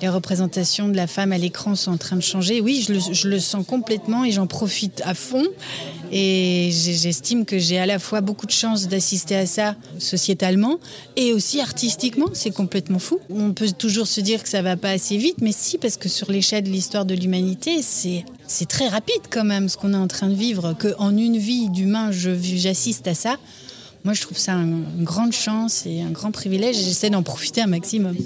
[0.00, 2.60] Les représentations de la femme à l'écran sont en train de changer.
[2.60, 5.44] Oui, je le, sens complètement et j'en profite à fond.
[6.12, 10.78] Et j'estime que j'ai à la fois beaucoup de chance d'assister à ça sociétalement
[11.16, 12.26] et aussi artistiquement.
[12.32, 13.18] C'est complètement fou.
[13.28, 16.08] On peut toujours se dire que ça va pas assez vite, mais si, parce que
[16.08, 20.08] sur l'échelle de l'histoire de l'humanité, c'est très rapide quand même ce qu'on est en
[20.08, 20.74] train de vivre.
[20.78, 23.36] Que en une vie d'humain, j'assiste à ça.
[24.04, 27.66] Moi, je trouve ça une grande chance et un grand privilège j'essaie d'en profiter un
[27.66, 28.16] maximum.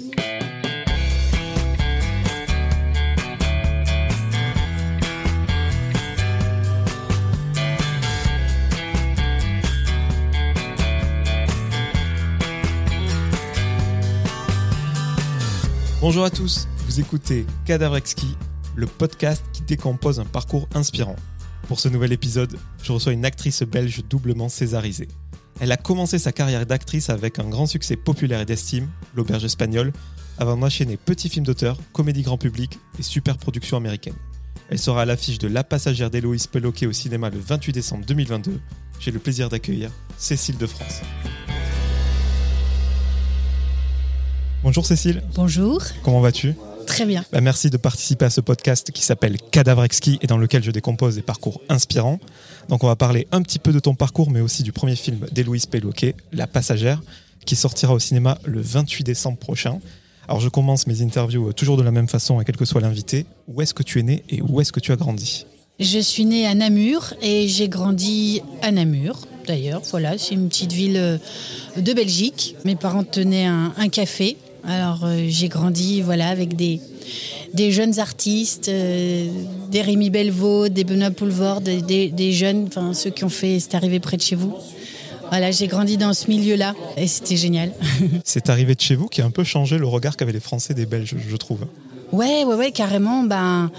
[16.03, 18.35] Bonjour à tous, vous écoutez Cadavrexki,
[18.75, 21.15] le podcast qui décompose un parcours inspirant.
[21.69, 25.07] Pour ce nouvel épisode, je reçois une actrice belge doublement césarisée.
[25.61, 29.93] Elle a commencé sa carrière d'actrice avec un grand succès populaire et d'estime, L'Auberge espagnole,
[30.39, 34.17] avant d'enchaîner petits films d'auteur, comédie grand public et super production américaine.
[34.69, 38.59] Elle sera à l'affiche de La passagère d'Héloïse Peloquet au cinéma le 28 décembre 2022.
[38.99, 40.99] J'ai le plaisir d'accueillir Cécile de France.
[44.75, 45.21] Bonjour Cécile.
[45.35, 45.83] Bonjour.
[46.01, 46.55] Comment vas-tu?
[46.87, 47.23] Très bien.
[47.31, 51.13] Bah, merci de participer à ce podcast qui s'appelle Cadavrexki et dans lequel je décompose
[51.13, 52.19] des parcours inspirants.
[52.69, 55.27] Donc on va parler un petit peu de ton parcours mais aussi du premier film
[55.31, 57.03] d'Héloïse Péloquet, La Passagère,
[57.45, 59.77] qui sortira au cinéma le 28 décembre prochain.
[60.27, 63.27] Alors je commence mes interviews euh, toujours de la même façon, quel que soit l'invité.
[63.47, 65.45] Où est-ce que tu es né et où est-ce que tu as grandi?
[65.79, 69.19] Je suis née à Namur et j'ai grandi à Namur.
[69.45, 71.17] D'ailleurs, voilà, c'est une petite ville euh,
[71.77, 72.55] de Belgique.
[72.65, 74.35] Mes parents tenaient un, un café
[74.67, 76.79] alors euh, j'ai grandi voilà avec des
[77.53, 79.27] des jeunes artistes, euh,
[79.69, 83.75] des Rémi Belvaux, des Benoît Poulvord, des, des, jeunes, enfin ceux qui ont fait C'est
[83.75, 84.55] arrivé près de chez vous.
[85.29, 87.71] Voilà, j'ai grandi dans ce milieu-là et c'était génial.
[88.23, 90.73] C'est arrivé de chez vous qui a un peu changé le regard qu'avaient les Français
[90.73, 91.65] des Belges, je trouve.
[92.11, 93.23] Ouais, ouais, ouais, carrément.
[93.23, 93.71] Ben,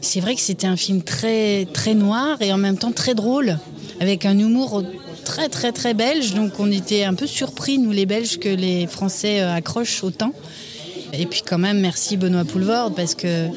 [0.00, 3.58] c'est vrai que c'était un film très, très noir et en même temps très drôle,
[4.00, 4.84] avec un humour
[5.24, 8.86] très très très belge, donc on était un peu surpris, nous les Belges, que les
[8.86, 10.32] Français euh, accrochent autant.
[11.12, 13.48] Et puis quand même, merci Benoît Poulvord, parce que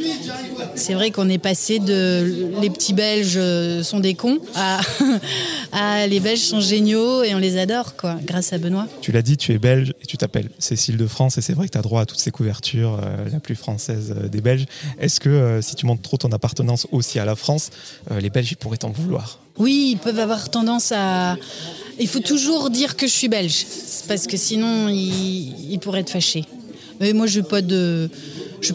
[0.76, 4.40] c'est vrai qu'on est passé de les petits Belges euh, sont des cons
[5.72, 8.88] à, les Belges sont géniaux et on les adore, quoi, grâce à Benoît.
[9.02, 11.68] Tu l'as dit, tu es belge et tu t'appelles Cécile de France et c'est vrai
[11.68, 14.66] que tu as droit à toutes ces couvertures, euh, la plus française des Belges.
[15.00, 17.70] Est-ce que si tu montres trop ton appartenance aussi à la France,
[18.20, 19.40] les Belges ils pourraient t'en vouloir?
[19.58, 21.38] Oui, ils peuvent avoir tendance à.
[22.00, 23.66] Il faut toujours dire que je suis belge,
[24.08, 26.44] parce que sinon, ils, pourraient être fâchés.
[27.00, 28.10] Mais moi, je n'ai pas, de...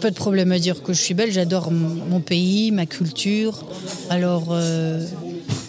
[0.01, 1.35] pas de problème à dire que je suis belge.
[1.35, 3.65] J'adore mon pays, ma culture.
[4.09, 4.49] Alors.
[4.51, 5.05] Euh,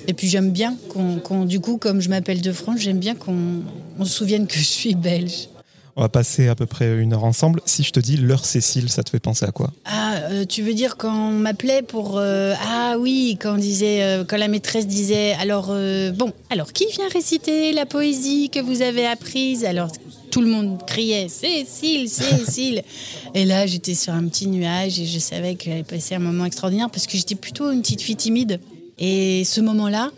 [0.07, 3.63] et puis j'aime bien qu'on, du coup, comme je m'appelle de France, j'aime bien qu'on
[4.03, 5.47] se souvienne que je suis belge.
[5.95, 7.62] On va passer à peu près une heure ensemble.
[7.66, 9.72] Si je te dis l'heure Cécile, ça te fait penser à quoi?
[9.85, 14.01] Ah, euh, tu veux dire quand on m'appelait pour euh, ah oui, quand on disait
[14.01, 15.68] euh, quand la maîtresse disait alors
[16.16, 19.66] bon, alors qui vient réciter la poésie que vous avez apprise?
[19.66, 19.91] Alors
[20.31, 22.84] tout le monde criait Cécile, Cécile.
[23.36, 26.46] et là, j'étais sur un petit nuage et je savais que j'allais passer un moment
[26.46, 28.59] extraordinaire parce que j'étais plutôt une petite fille timide.
[28.97, 30.12] Et ce moment-là,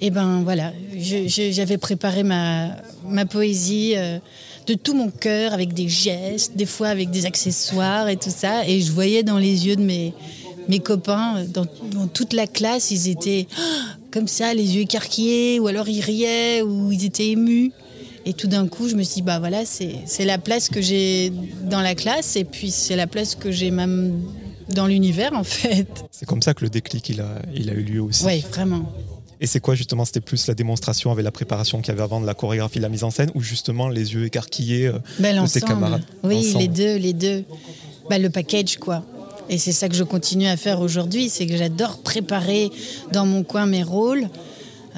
[0.00, 2.68] et eh ben voilà, j'avais préparé ma,
[3.06, 3.94] ma poésie
[4.68, 8.68] de tout mon cœur, avec des gestes, des fois avec des accessoires et tout ça.
[8.68, 10.12] Et je voyais dans les yeux de mes,
[10.68, 11.66] mes copains, dans,
[12.06, 13.46] toute la classe, ils étaient
[14.10, 17.72] comme ça, les yeux écarquillés, ou alors ils riaient, ou ils étaient émus.
[18.28, 21.32] Et tout d'un coup, je me suis dit, bah voilà, c'est la place que j'ai
[21.62, 24.20] dans la classe, et puis c'est la place que j'ai même
[24.68, 26.04] dans l'univers, en fait.
[26.10, 28.26] C'est comme ça que le déclic, il a, il a eu lieu aussi.
[28.26, 28.92] Oui, vraiment.
[29.40, 32.20] Et c'est quoi justement C'était plus la démonstration avec la préparation qu'il y avait avant
[32.20, 35.62] de la chorégraphie, la mise en scène, ou justement les yeux écarquillés ben, de ses
[35.62, 37.44] camarades Oui, les deux, les deux.
[38.10, 39.04] Ben, le package, quoi.
[39.48, 42.70] Et c'est ça que je continue à faire aujourd'hui, c'est que j'adore préparer
[43.10, 44.28] dans mon coin mes rôles,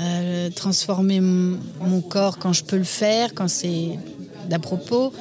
[0.00, 3.98] euh, transformer mon corps quand je peux le faire, quand c'est
[4.48, 5.12] d'à propos.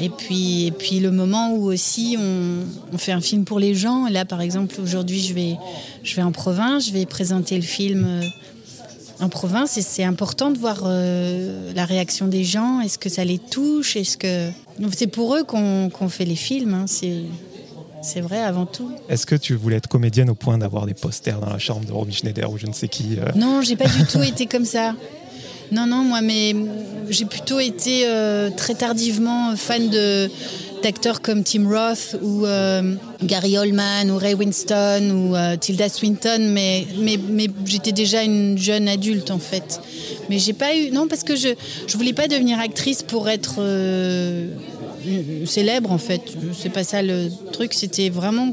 [0.00, 4.08] Et puis, et puis le moment où aussi on, fait un film pour les gens.
[4.08, 5.56] Là, par exemple, aujourd'hui, je vais,
[6.02, 8.22] je vais en province, je vais présenter le film euh,
[9.20, 12.80] en province et c'est important de voir euh, la réaction des gens.
[12.80, 13.96] Est-ce que ça les touche?
[13.96, 14.50] Est-ce que
[14.92, 16.84] c'est pour eux qu'on fait les films hein.
[16.86, 17.22] C'est
[18.20, 18.90] vrai avant tout.
[19.08, 21.92] Est-ce que tu voulais être comédienne au point d'avoir des posters dans la chambre de
[21.92, 23.30] Romy Schneider ou je ne sais qui euh?
[23.34, 24.94] Non, j'ai pas du tout été comme ça.
[25.72, 26.54] Non, non, moi, mais
[27.08, 30.30] j'ai plutôt été euh, très tardivement fan de
[30.82, 36.50] d'acteurs comme Tim Roth ou euh, Gary Oldman ou Ray Winston ou euh, Tilda Swinton,
[36.50, 39.80] mais, mais, mais j'étais déjà une jeune adulte en fait.
[40.28, 40.90] Mais j'ai pas eu.
[40.90, 43.54] Non, parce que je ne voulais pas devenir actrice pour être.
[45.06, 46.22] Euh, célèbre en fait.
[46.56, 47.74] C'est pas ça le truc.
[47.74, 48.52] C'était vraiment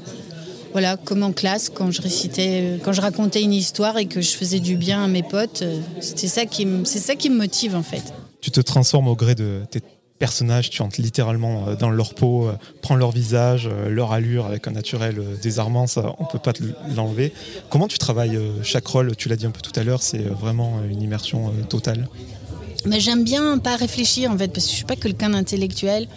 [0.71, 4.21] voilà, comme en classe, quand je récitais, euh, quand je racontais une histoire et que
[4.21, 7.38] je faisais du bien à mes potes, euh, c'était ça qui c'est ça qui me
[7.38, 8.13] motive en fait.
[8.39, 9.81] Tu te transformes au gré de tes
[10.18, 12.48] personnages, tu entres littéralement dans leur peau,
[12.81, 16.53] prends leur visage, leur allure avec un naturel désarmant, ça on peut pas
[16.95, 17.33] l'enlever.
[17.69, 19.15] Comment tu travailles chaque rôle?
[19.15, 22.07] Tu l'as dit un peu tout à l'heure, c'est vraiment une immersion totale.
[22.85, 26.07] Mais j'aime bien pas réfléchir en fait parce que je suis pas quelqu'un d'intellectuel.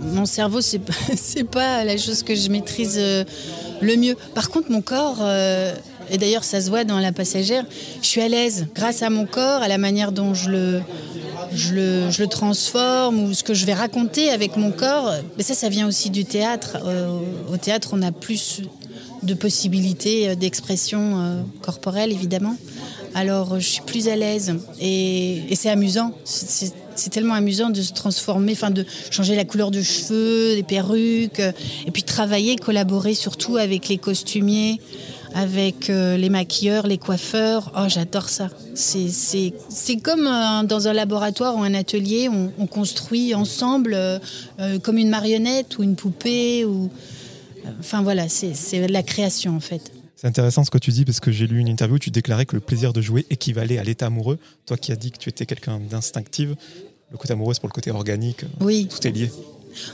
[0.00, 0.80] Mon cerveau c'est
[1.16, 2.98] c'est pas la chose que je maîtrise
[3.80, 4.16] le mieux.
[4.34, 5.74] Par contre, mon corps, euh,
[6.10, 7.64] et d'ailleurs ça se voit dans la passagère,
[8.02, 10.80] je suis à l'aise grâce à mon corps, à la manière dont je le,
[11.52, 11.72] je
[12.20, 15.12] le, transforme ou ce que je vais raconter avec mon corps.
[15.36, 16.78] Mais ça, ça vient aussi du théâtre.
[16.84, 17.18] Euh,
[17.52, 18.62] au théâtre, on a plus
[19.22, 22.56] de possibilités d'expression euh, corporelle, évidemment.
[23.14, 26.12] Alors, je suis plus à l'aise et, c'est amusant.
[26.24, 30.62] C'est c'est tellement amusant de se transformer, enfin de changer la couleur de cheveux, les
[30.62, 31.52] perruques, euh,
[31.86, 34.80] et puis travailler, collaborer surtout avec les costumiers,
[35.34, 37.72] avec euh, les maquilleurs, les coiffeurs.
[37.76, 38.48] Oh, j'adore ça.
[38.74, 39.52] C'est
[40.02, 43.96] comme euh, dans un laboratoire ou un atelier, on, construit ensemble
[44.82, 46.64] comme une marionnette ou une poupée.
[46.64, 46.90] Ou...
[47.80, 49.90] Enfin voilà, c'est de la création en fait.
[50.20, 52.44] C'est intéressant ce que tu dis parce que j'ai lu une interview où tu déclarais
[52.44, 54.40] que le plaisir de jouer équivalait à l'état amoureux.
[54.66, 56.56] Toi qui as dit que tu étais quelqu'un d'instinctive,
[57.12, 58.40] le côté amoureux, c'est pour le côté organique.
[58.58, 58.88] Oui.
[58.90, 59.30] Tout est lié.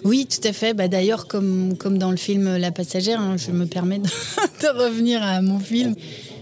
[0.03, 0.73] Oui, tout à fait.
[0.73, 4.09] Bah, D'ailleurs, comme, comme dans le film La Passagère, hein, je me permets de,
[4.83, 5.95] revenir à mon film.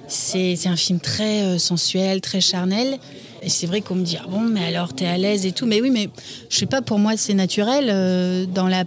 [0.07, 3.01] C'est un film très euh, sensuel, très charnel.
[3.43, 5.67] Et c'est vrai qu'on me dit, ah bon, mais alors t'es à l'aise et tout.
[5.67, 6.09] Mais oui, mais
[6.51, 7.87] je sais pas, pour moi, c'est naturel.
[7.89, 8.85] Euh, dans la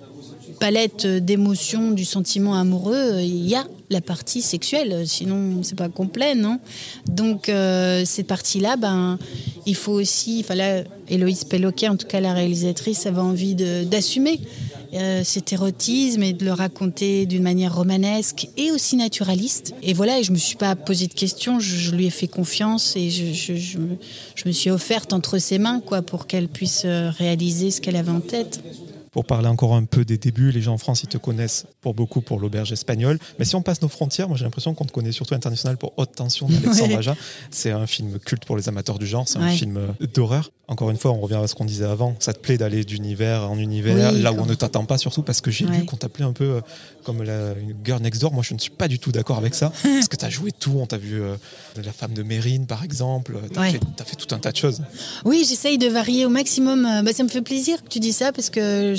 [0.62, 6.36] palette d'émotions du sentiment amoureux, il y a la partie sexuelle, sinon c'est pas complet,
[6.36, 6.60] non?
[7.08, 9.20] Donc euh, cette partie-là, ben,
[9.66, 14.40] il faut aussi, enfin là, Héloïse Pelloquet, en tout cas la réalisatrice, avait envie d'assumer
[14.94, 19.74] euh, cet érotisme et de le raconter d'une manière romanesque et aussi naturaliste.
[19.84, 22.96] Et voilà, et je me suis pas posé de questions, je, lui ai fait confiance
[22.96, 23.78] et je, je,
[24.46, 28.12] me suis offerte entre ses mains quoi, pour qu'elle puisse euh, réaliser ce qu'elle avait
[28.12, 28.62] en tête
[29.16, 30.52] pour parler encore un peu des débuts.
[30.52, 33.18] Les gens en France, ils te connaissent pour beaucoup pour l'auberge espagnole.
[33.40, 35.94] Mais si on passe nos frontières, moi j'ai l'impression qu'on te connaît surtout international pour
[35.96, 37.16] Haute Tension d'Alexandre
[37.50, 40.52] C'est un film culte pour les amateurs du genre, c'est un film euh, d'horreur.
[40.68, 42.16] Encore une fois, on revient à ce qu'on disait avant.
[42.20, 45.40] Ça te plaît d'aller d'univers en univers, là où on ne t'attend pas surtout, parce
[45.40, 46.62] que j'ai lu qu'on t'appelait un peu euh,
[47.06, 48.34] comme la, une girl next door.
[48.34, 50.52] Moi je ne suis pas du tout d'accord avec ça, parce que tu as joué
[50.52, 50.74] tout.
[50.78, 51.36] On t'a vu euh,
[51.82, 53.38] la femme de Mérine par exemple.
[53.54, 54.82] Tu as, fait tout un tas de choses.
[55.24, 56.84] Oui, j'essaye de varier au maximum.
[57.06, 58.96] Bah, ça me fait plaisir que tu dis ça, parce que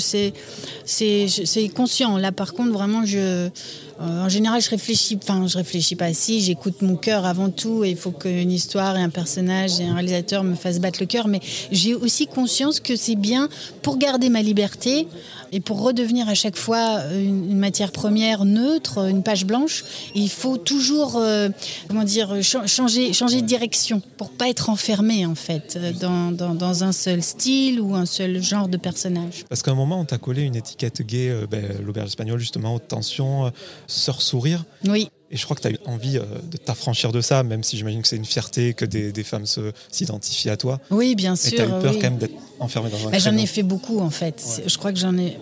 [0.85, 2.17] c'est conscient.
[2.17, 3.49] Là, par contre, vraiment, je,
[3.99, 6.13] euh, en général, je réfléchis, enfin, je réfléchis pas.
[6.13, 7.83] Si, j'écoute mon cœur avant tout.
[7.83, 11.07] Et il faut qu'une histoire et un personnage et un réalisateur me fassent battre le
[11.07, 11.27] cœur.
[11.27, 11.39] Mais
[11.71, 13.49] j'ai aussi conscience que c'est bien
[13.81, 15.07] pour garder ma liberté
[15.51, 19.83] et pour redevenir à chaque fois une, matière première neutre, une page blanche.
[20.13, 21.49] Il faut toujours, euh,
[21.87, 26.91] comment dire, changer, changer de direction pour pas être enfermé en fait dans, dans, un
[26.91, 29.45] seul style ou un seul genre de personnage.
[29.49, 32.75] Parce qu'à un moment, on t'a collé une étiquette gay, euh, ben, l'auberge espagnole justement,
[32.75, 33.51] haute tension
[33.87, 34.63] sœur sourire.
[34.85, 35.09] Oui.
[35.29, 37.75] Et je crois que tu as eu envie euh, de t'affranchir de ça, même si
[37.75, 39.45] j'imagine que c'est une fierté que des, des femmes
[39.91, 40.79] s'identifient à toi.
[40.89, 41.53] Oui, bien sûr.
[41.53, 43.63] Et tu as eu peur quand même d'être enfermé dans un bah, J'en ai fait
[43.63, 44.61] beaucoup en fait.
[44.65, 45.37] Je crois que j'en ai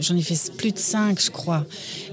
[0.00, 1.64] j'en ai fait plus de cinq, je crois.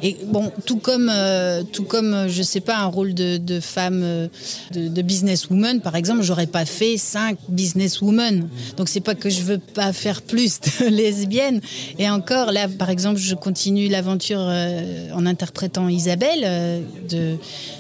[0.02, 4.02] Et bon, tout comme, euh, tout comme euh, je sais pas, un rôle de, femme,
[4.04, 4.28] euh,
[4.72, 8.38] de, de businesswoman, par exemple, j'aurais pas fait cinq businesswoman.
[8.38, 8.50] Mm.
[8.78, 11.62] Donc c'est pas que je veux pas faire plus de lesbiennes.
[12.00, 17.38] Et encore, là, par exemple, je continue l'aventure en interprétant Isabelle de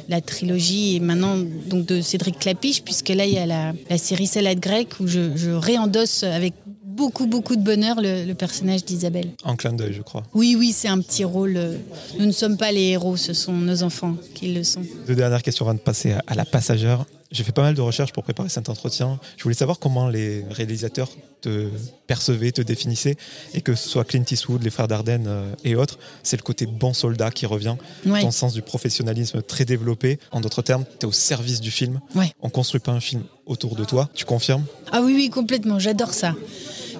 [0.09, 4.27] la trilogie et maintenant donc de Cédric Clapiche, puisque là il y a la, série
[4.27, 6.53] Salade grecque où je, je réendosse avec
[6.95, 9.31] beaucoup, beaucoup de bonheur le, personnage d'Isabelle.
[9.43, 10.24] En clin d'œil, je crois.
[10.33, 11.57] Oui, oui, c'est un petit rôle.
[11.57, 11.77] Euh,
[12.17, 14.83] nous ne sommes pas les héros, ce sont nos enfants qui le sont.
[15.07, 17.05] Deux dernières questions avant de passer à la passagère.
[17.31, 19.19] J'ai fait pas mal de recherches pour préparer cet entretien.
[19.38, 21.69] Je voulais savoir comment les réalisateurs te
[22.05, 23.15] percevaient, te définissaient,
[23.53, 26.65] et que ce soit Clint Eastwood, les frères Dardenne euh, et autres, c'est le côté
[26.65, 30.19] bon soldat qui revient, ton sens du professionnalisme très développé.
[30.31, 32.00] En d'autres termes, tu es au service du film.
[32.15, 32.31] Ouais.
[32.41, 34.10] On construit pas un film autour de toi.
[34.13, 34.65] Tu confirmes?
[34.91, 35.79] Ah oui, oui, complètement.
[35.79, 36.36] J'adore ça.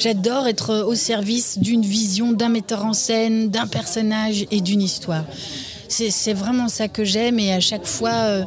[0.02, 5.24] J'adore être au service d'une vision, d'un metteur en scène, d'un personnage et d'une histoire.
[5.90, 8.14] C'est vraiment ça que j'aime et à chaque fois...
[8.14, 8.44] Euh,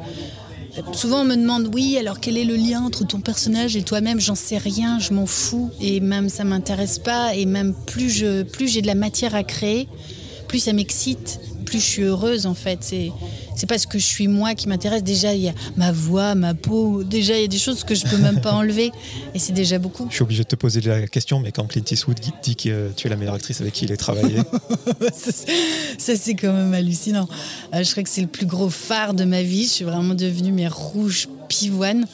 [0.95, 4.19] souvent on me demande oui alors quel est le lien entre ton personnage et toi-même?
[4.19, 8.43] J'en sais rien je m'en fous et même ça m'intéresse pas et même plus je
[8.43, 9.89] plus j'ai de la matière à créer
[10.49, 12.93] plus ça m'excite plus je suis heureuse en fait
[13.55, 15.03] c'est pas ce que je suis moi qui m'intéresse.
[15.03, 17.05] Déjà, il y a ma voix, ma peau.
[17.05, 18.91] Déjà, il y a des choses que je peux même pas enlever.
[19.35, 20.07] Et c'est déjà beaucoup.
[20.11, 23.07] Je suis obligé de te poser la question, mais quand Clint Eastwood dit que tu
[23.07, 24.37] es la meilleure actrice avec qui il a travaillé.
[25.13, 27.29] ça, c'est quand même hallucinant.
[27.75, 29.65] Euh, je crois que c'est le plus gros phare de ma vie.
[29.65, 32.07] Je suis vraiment devenue mais rouge pivoine.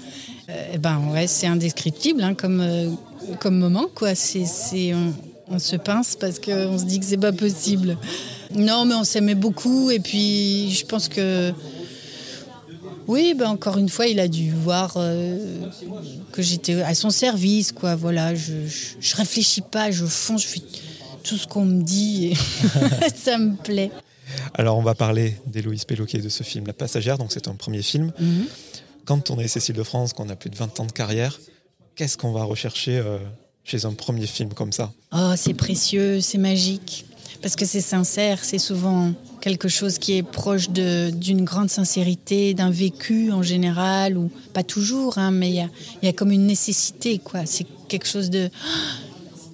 [0.48, 2.90] Euh, ben ouais, c'est indescriptible hein, comme, euh,
[3.40, 3.86] comme moment.
[3.94, 4.14] quoi.
[4.14, 5.14] C'est, on,
[5.48, 7.96] on, se pince parce qu'on se dit que c'est pas possible.
[8.54, 9.90] Non, mais on s'aimait beaucoup.
[9.90, 11.52] Et puis, je pense que.
[13.06, 15.66] Oui, ben encore une fois, il a dû voir euh,
[16.30, 17.96] que j'étais à son service, quoi.
[17.96, 18.52] Voilà, je,
[19.00, 20.62] je, réfléchis pas, je fonce, je fais
[21.24, 22.34] tout ce qu'on me dit et
[23.16, 23.90] ça me plaît.
[24.54, 27.82] Alors, on va parler d'Héloïse Péloquet de ce film La Passagère, donc c'est un premier
[27.82, 28.12] film.
[28.20, 28.46] Mhm.
[29.06, 31.40] Quand on est Cécile de France, qu'on a plus de 20 ans de carrière,
[31.96, 33.18] qu'est-ce qu'on va rechercher euh,
[33.64, 34.92] chez un premier film comme ça?
[35.12, 37.06] Oh, c'est précieux, c'est magique
[37.42, 42.70] parce que c'est sincère, c'est souvent quelque chose qui est proche d'une grande sincérité, d'un
[42.70, 45.68] vécu en général, ou pas toujours, hein, mais il
[46.02, 47.46] y a, comme une nécessité, quoi.
[47.46, 48.50] C'est quelque chose de...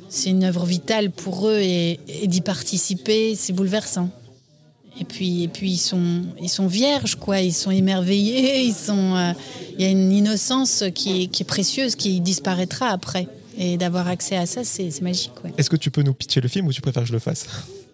[0.08, 4.08] C'est une œuvre vitale pour eux et, d'y participer, c'est bouleversant.
[4.98, 7.40] Et puis, et puis ils, sont, ils sont vierges, quoi.
[7.40, 9.14] Ils sont émerveillés, ils sont...
[9.14, 9.32] Euh,
[9.78, 13.28] il y a une innocence qui est, précieuse, qui disparaîtra après.
[13.58, 15.32] Et d'avoir accès à ça, c'est magique.
[15.56, 17.46] Est-ce que tu peux nous pitcher le film ou tu préfères que je le fasse?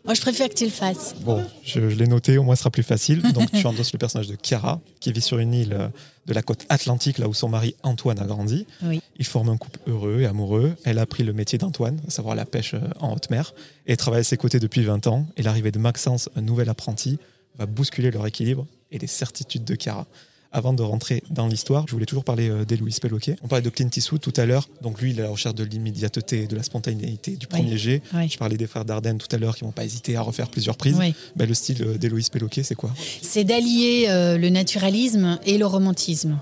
[0.05, 1.15] Moi, je préfère que tu le fasses.
[1.21, 3.23] Bon, je, l'ai noté, au moins ce sera plus facile.
[3.33, 5.89] Donc, tu endosses le personnage de Chiara, qui vit sur une île euh,
[6.27, 8.67] de la côte atlantique, là où son mari Antoine a grandi.
[8.83, 9.01] Oui.
[9.19, 10.75] Ils forment un couple heureux et amoureux.
[10.85, 13.55] Elle a appris le métier d'Antoine, à savoir la pêche euh, en haute mer,
[13.87, 15.27] et travaille à ses côtés depuis 20 ans.
[15.37, 17.19] Et l'arrivée de Maxence, un nouvel apprenti,
[17.59, 20.07] va bousculer leur équilibre et les certitudes de Chiara
[20.53, 23.37] avant de rentrer dans l'histoire, je voulais toujours parler euh, d'Héloïse Pelloquet.
[23.43, 24.69] On parlait de Clint Eastwood tout à l'heure.
[24.83, 28.03] Donc lui, il est à la recherche de l'immédiateté, de la spontanéité, du premier jet.
[28.13, 30.77] Je parlais des frères Dardenne tout à l'heure qui vont pas hésiter à refaire plusieurs
[30.77, 30.99] prises.
[31.37, 32.91] Ben, le style euh, d'Héloïse Pelloquet, c'est quoi?
[33.23, 36.39] C'est d'allier euh, le naturalisme et le romantisme.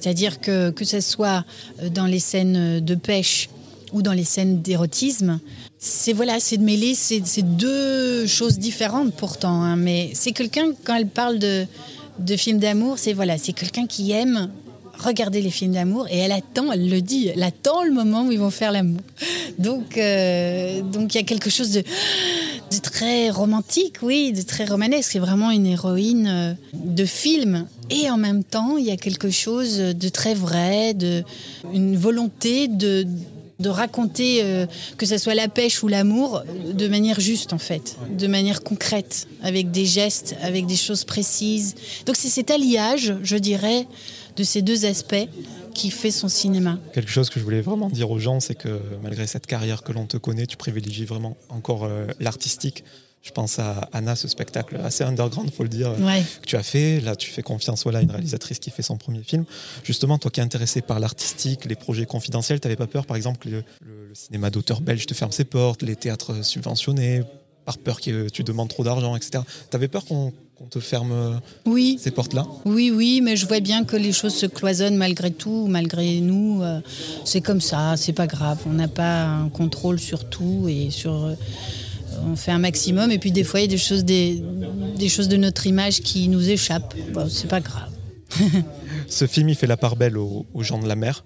[0.00, 1.44] C'est-à-dire que que ce soit
[1.90, 3.50] dans les scènes de pêche
[3.92, 5.40] ou dans les scènes d'érotisme,
[5.78, 9.62] c'est voilà, c'est de mêler ces, deux choses différentes pourtant.
[9.62, 9.76] Hein.
[9.76, 11.66] mais c'est quelqu'un quand elle parle de
[12.20, 14.50] de films d'amour, c'est voilà, c'est quelqu'un qui aime
[14.98, 18.32] regarder les films d'amour et elle attend, elle le dit, elle attend le moment où
[18.32, 19.00] ils vont faire l'amour.
[19.58, 24.64] Donc, euh, donc il y a quelque chose de, de, très romantique, oui, de très
[24.64, 25.10] romanesque.
[25.12, 27.66] C'est vraiment une héroïne euh, de film.
[27.90, 31.24] Et en même temps, il y a quelque chose de très vrai, de
[31.72, 33.06] une volonté de
[33.60, 37.96] de raconter, euh, que ce soit la pêche ou l'amour, de manière juste en fait,
[38.16, 41.74] de manière concrète, avec des gestes, avec des choses précises.
[42.06, 43.86] Donc c'est cet alliage, je dirais,
[44.36, 45.28] de ces deux aspects
[45.74, 46.78] qui fait son cinéma.
[46.92, 49.92] Quelque chose que je voulais vraiment dire aux gens, c'est que malgré cette carrière que
[49.92, 52.84] l'on te connaît, tu privilégies vraiment encore euh, l'artistique.
[53.22, 57.00] Je pense à Anna, ce spectacle assez underground, faut le dire, que tu as fait.
[57.00, 59.44] Là, tu fais confiance voilà, à une réalisatrice qui fait son premier film.
[59.84, 63.18] Justement, toi qui es intéressé par l'artistique, les projets confidentiels, tu n'avais pas peur, par
[63.18, 63.64] exemple, que le,
[64.14, 67.22] cinéma d'auteur belge te ferme ses portes, les théâtres subventionnés,
[67.66, 69.44] par peur que tu demandes trop d'argent, etc.
[69.70, 70.32] Tu avais peur qu'on
[70.70, 71.98] te ferme oui.
[72.00, 72.46] ces portes-là?
[72.64, 76.62] Oui, oui, mais je vois bien que les choses se cloisonnent malgré tout, malgré nous.
[76.62, 76.80] Euh,
[77.26, 78.58] c'est comme ça, c'est pas grave.
[78.66, 81.36] On n'a pas un contrôle sur tout et sur.
[82.26, 84.42] On fait un maximum et puis des fois il y a des choses, des,
[85.08, 86.94] choses de notre image qui nous échappent.
[87.12, 87.90] Bon, c'est pas grave.
[89.08, 91.24] Ce film, il fait la part belle aux, gens de la mer.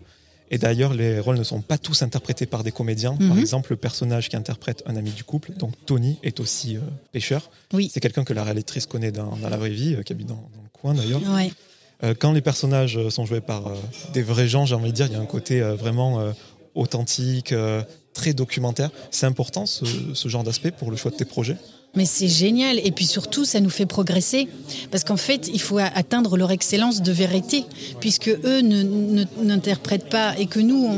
[0.50, 3.16] Et d'ailleurs, les rôles ne sont pas tous interprétés par des comédiens.
[3.16, 3.38] Par mhm.
[3.38, 6.80] exemple, le personnage qui interprète un ami du couple, donc Tony, est aussi euh,
[7.12, 7.50] pêcheur.
[7.72, 7.90] Oui.
[7.92, 10.68] C'est quelqu'un que la réalisatrice connaît dans, la vraie vie, euh, qui habite dans, le
[10.72, 11.20] coin d'ailleurs.
[12.02, 13.72] Euh, quand les personnages sont joués par
[14.12, 16.32] des vrais gens, j'ai envie de dire, il y a un côté vraiment
[16.74, 17.54] authentique,
[18.14, 18.90] très documentaire.
[19.10, 19.84] C'est important ce,
[20.28, 21.56] genre d'aspect pour le choix de tes projets?
[21.96, 22.80] Mais c'est génial.
[22.84, 24.48] Et puis surtout, ça nous fait progresser.
[24.90, 27.64] Parce qu'en fait, il faut atteindre leur excellence de vérité.
[28.00, 28.62] Puisque eux
[29.42, 30.88] n'interprètent pas et que nous,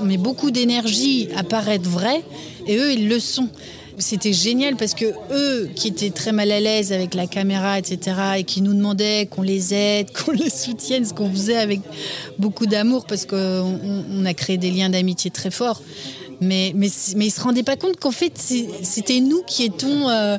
[0.00, 2.22] on, met beaucoup d'énergie à paraître vrai.
[2.66, 3.48] Et eux, ils le sont.
[3.96, 8.16] C'était génial parce que eux, qui étaient très mal à l'aise avec la caméra, etc.,
[8.38, 11.80] et qui nous demandaient qu'on les aide, qu'on les soutienne, ce qu'on faisait avec
[12.38, 13.78] beaucoup d'amour, parce qu'on
[14.10, 15.80] on a créé des liens d'amitié très forts.
[16.40, 18.32] Mais, mais, mais ils ne se rendaient pas compte qu'en fait,
[18.82, 20.36] c'était nous qui étions euh,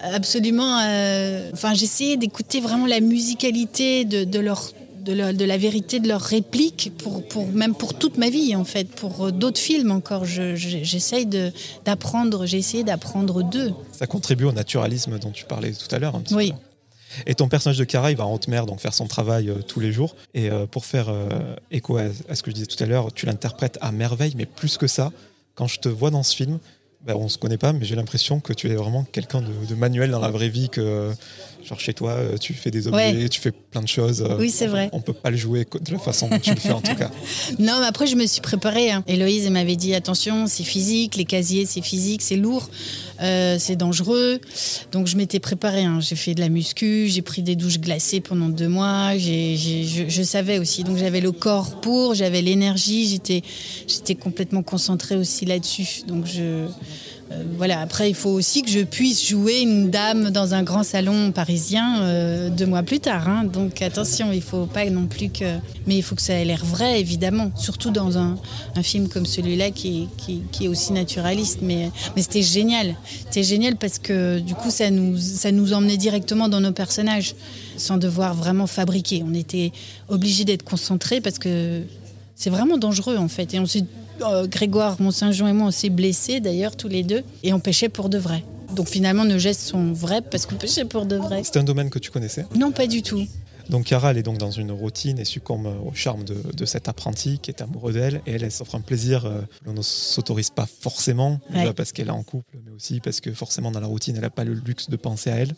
[0.00, 0.80] absolument.
[0.80, 4.70] Euh, enfin, j'essayais d'écouter vraiment la musicalité de, de leur.
[5.06, 8.56] De la, de la, vérité de leurs répliques, pour, pour, même pour toute ma vie
[8.56, 10.24] en fait, pour d'autres films encore.
[10.24, 11.26] J'essaye
[11.84, 13.72] d'apprendre, j'ai essayé d'apprendre d'eux.
[13.92, 16.20] Ça contribue au naturalisme dont tu parlais tout à l'heure.
[16.32, 16.52] Oui.
[17.24, 19.62] Et ton personnage de Cara, il va en haute mer, donc faire son travail euh,
[19.64, 20.16] tous les jours.
[20.34, 21.08] Et pour faire
[21.70, 24.44] écho à, à, ce que je disais tout à l'heure, tu l'interprètes à merveille, mais
[24.44, 25.12] plus que ça,
[25.56, 26.60] quand je te vois dans ce film,
[27.06, 30.10] ben, on se connaît pas, mais j'ai l'impression que tu es vraiment quelqu'un de, manuel
[30.10, 31.12] dans la vraie vie, que
[31.64, 34.22] genre chez toi, euh, tu fais des objets, tu fais plein de choses.
[34.22, 34.90] Euh, oui, c'est vrai.
[34.92, 37.10] On peut pas le jouer de la façon dont tu le fais en tout cas.
[37.58, 38.90] Non, mais après je me suis préparée.
[38.90, 39.04] Hein.
[39.06, 42.68] Héloïse m'avait dit attention, c'est physique, les casiers c'est physique, c'est lourd,
[43.20, 44.40] euh, c'est dangereux.
[44.92, 45.84] Donc je m'étais préparée.
[45.84, 46.00] Hein.
[46.00, 49.16] J'ai fait de la muscu, j'ai pris des douches glacées pendant deux mois.
[49.16, 50.84] je, je, savais aussi.
[50.84, 53.42] Donc j'avais le corps pour, j'avais l'énergie, j'étais,
[53.86, 56.02] j'étais complètement concentrée aussi là-dessus.
[56.06, 56.66] Donc je
[57.32, 60.84] euh, voilà, après, il faut aussi que je puisse jouer une dame dans un grand
[60.84, 63.28] salon parisien euh, deux mois plus tard.
[63.28, 63.44] Hein.
[63.44, 65.58] Donc attention, il faut pas non plus que.
[65.86, 67.50] Mais il faut que ça ait l'air vrai, évidemment.
[67.56, 68.36] Surtout dans un,
[68.82, 70.08] film comme celui-là qui,
[70.60, 71.60] est aussi naturaliste.
[71.62, 72.94] Mais, c'était génial.
[73.24, 77.34] C'était génial parce que du coup, ça nous, ça nous emmenait directement dans nos personnages
[77.76, 79.24] sans devoir vraiment fabriquer.
[79.26, 79.72] On était
[80.08, 81.82] obligés d'être concentrés parce que
[82.36, 83.54] c'est vraiment dangereux en fait.
[83.54, 83.58] Et
[84.22, 87.88] euh, Grégoire Mont-Saint-Jean et moi, on s'est blessés d'ailleurs tous les deux et on pêchait
[87.88, 88.44] pour de vrai.
[88.74, 91.44] Donc finalement, nos gestes sont vrais parce qu'on pêchait pour de vrai.
[91.44, 92.46] C'était un domaine que tu connaissais?
[92.56, 93.26] Non, pas du tout.
[93.70, 97.38] Donc Chiara, elle est donc dans une routine et succombe au charme de, cet apprenti
[97.40, 98.20] qui est amoureux d'elle.
[98.26, 101.40] Et elle, elle s'offre un plaisir euh, on ne s'autorise pas forcément,
[101.76, 104.30] parce qu'elle est en couple, mais aussi parce que forcément dans la routine, elle n'a
[104.30, 105.54] pas le luxe de penser à elle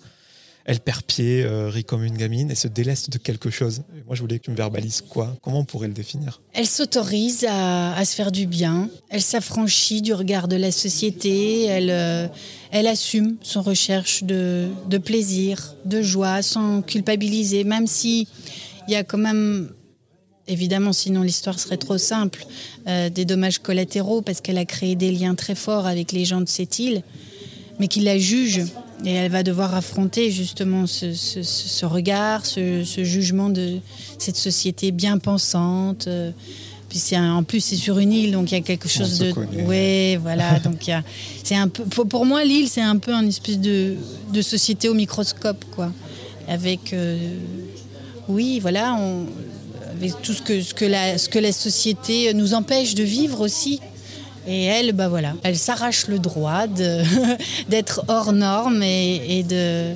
[0.69, 3.85] elle perd pied, euh, rit comme une gamine et se déleste de quelque chose.
[4.07, 5.35] moi, je voulais que tu me verbalises quoi?
[5.41, 6.43] Comment on pourrait le définir?
[6.53, 8.91] Elle s'autorise à, se faire du bien.
[9.09, 11.65] Elle s'affranchit du regard de la société.
[11.65, 12.29] Elle, euh,
[12.71, 14.69] elle assume son recherche de,
[15.03, 18.29] plaisir, de joie, sans culpabiliser, même si
[18.89, 19.71] il y a quand même
[20.49, 22.45] évidemment, sinon l'histoire serait trop simple,
[22.87, 26.43] euh, des dommages collatéraux parce qu'elle a créé des liens très forts avec les gens
[26.43, 27.03] de cette île,
[27.79, 28.65] mais qui la jugent
[29.05, 33.79] et elle va devoir affronter justement ce, regard, ce, jugement de
[34.19, 36.09] cette société bien pensante.
[36.89, 39.33] Puis c'est en plus c'est sur une île, donc il y a quelque chose de.
[39.67, 40.59] Oui, voilà.
[40.65, 40.91] donc
[41.45, 41.85] c'est un peu.
[41.85, 43.97] Pour moi, l'île c'est un peu une espèce de,
[44.41, 45.93] société au microscope, quoi.
[46.49, 47.19] Avec, euh,
[48.27, 49.27] oui, voilà, on,
[49.91, 53.43] avec tout ce que ce que la ce que la société nous empêche de vivre
[53.43, 53.81] aussi.
[54.47, 56.67] Et elle, bah voilà, elle s'arrache le droit
[57.69, 59.95] d'être hors norme et, de,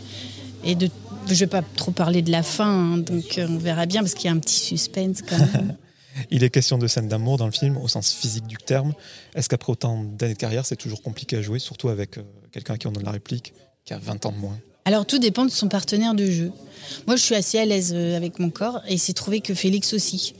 [0.64, 0.88] et de.
[1.28, 4.14] Je vais pas trop parler de la fin, hein, donc euh, on verra bien parce
[4.14, 5.76] qu'il y a un petit suspense quand même.
[6.30, 8.92] Il est question de scènes d'amour dans le film au sens physique du terme.
[9.34, 12.76] Est-ce qu'après autant d'années de carrière, c'est toujours compliqué à jouer, surtout avec euh, quelqu'un
[12.76, 14.58] qui en donne la réplique, qui a 20 ans de moins?
[14.84, 16.50] Alors tout dépend de son partenaire de jeu.
[17.06, 19.94] Moi, je suis assez à l'aise euh, avec mon corps et c'est trouvé que Félix
[19.94, 20.34] aussi.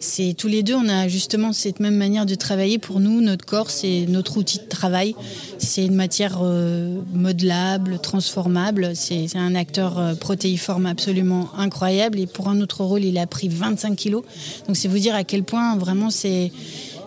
[0.00, 2.78] C'est tous les deux, on a justement cette même manière de travailler.
[2.78, 5.14] Pour nous, notre corps, c'est notre outil de travail.
[5.58, 8.92] C'est une matière euh, modelable, transformable.
[8.94, 13.48] C'est un acteur euh, protéiforme absolument incroyable et pour un autre rôle, il a pris
[13.48, 14.22] 25 kilos.
[14.66, 16.52] Donc c'est vous dire à quel point vraiment c'est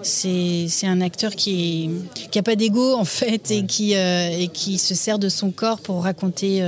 [0.03, 1.89] c'est un acteur qui
[2.35, 6.03] n'a pas d'ego en fait et qui, et qui se sert de son corps pour
[6.03, 6.63] raconter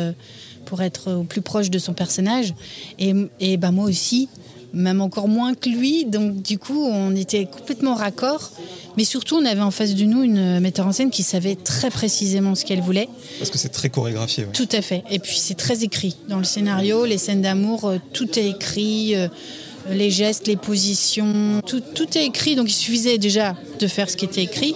[0.65, 2.53] pour être au plus proche de son personnage.
[2.99, 4.29] Et, et ben moi aussi,
[4.73, 6.05] même encore moins que lui.
[6.05, 8.51] Donc du coup, on était complètement raccord.
[8.97, 11.89] Mais surtout, on avait en face de nous une metteur en scène qui savait très
[11.89, 13.09] précisément ce qu'elle voulait.
[13.39, 14.45] Parce que c'est très chorégraphié.
[14.53, 15.03] Tout à fait.
[15.09, 16.15] Et puis c'est très écrit.
[16.29, 19.15] Dans le scénario, les scènes d'amour, euh, tout est écrit.
[19.89, 22.55] Les gestes, les positions, tout, tout est écrit.
[22.55, 24.75] Donc il suffisait déjà de faire ce qui était écrit.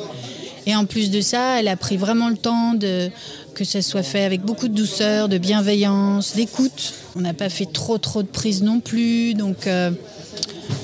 [0.66, 3.10] Et en plus de ça, elle a pris vraiment le temps de,
[3.56, 6.94] que ça soit fait avec beaucoup de douceur, de bienveillance, d'écoute.
[7.16, 9.92] On n'a pas fait trop trop de prises non plus, donc euh,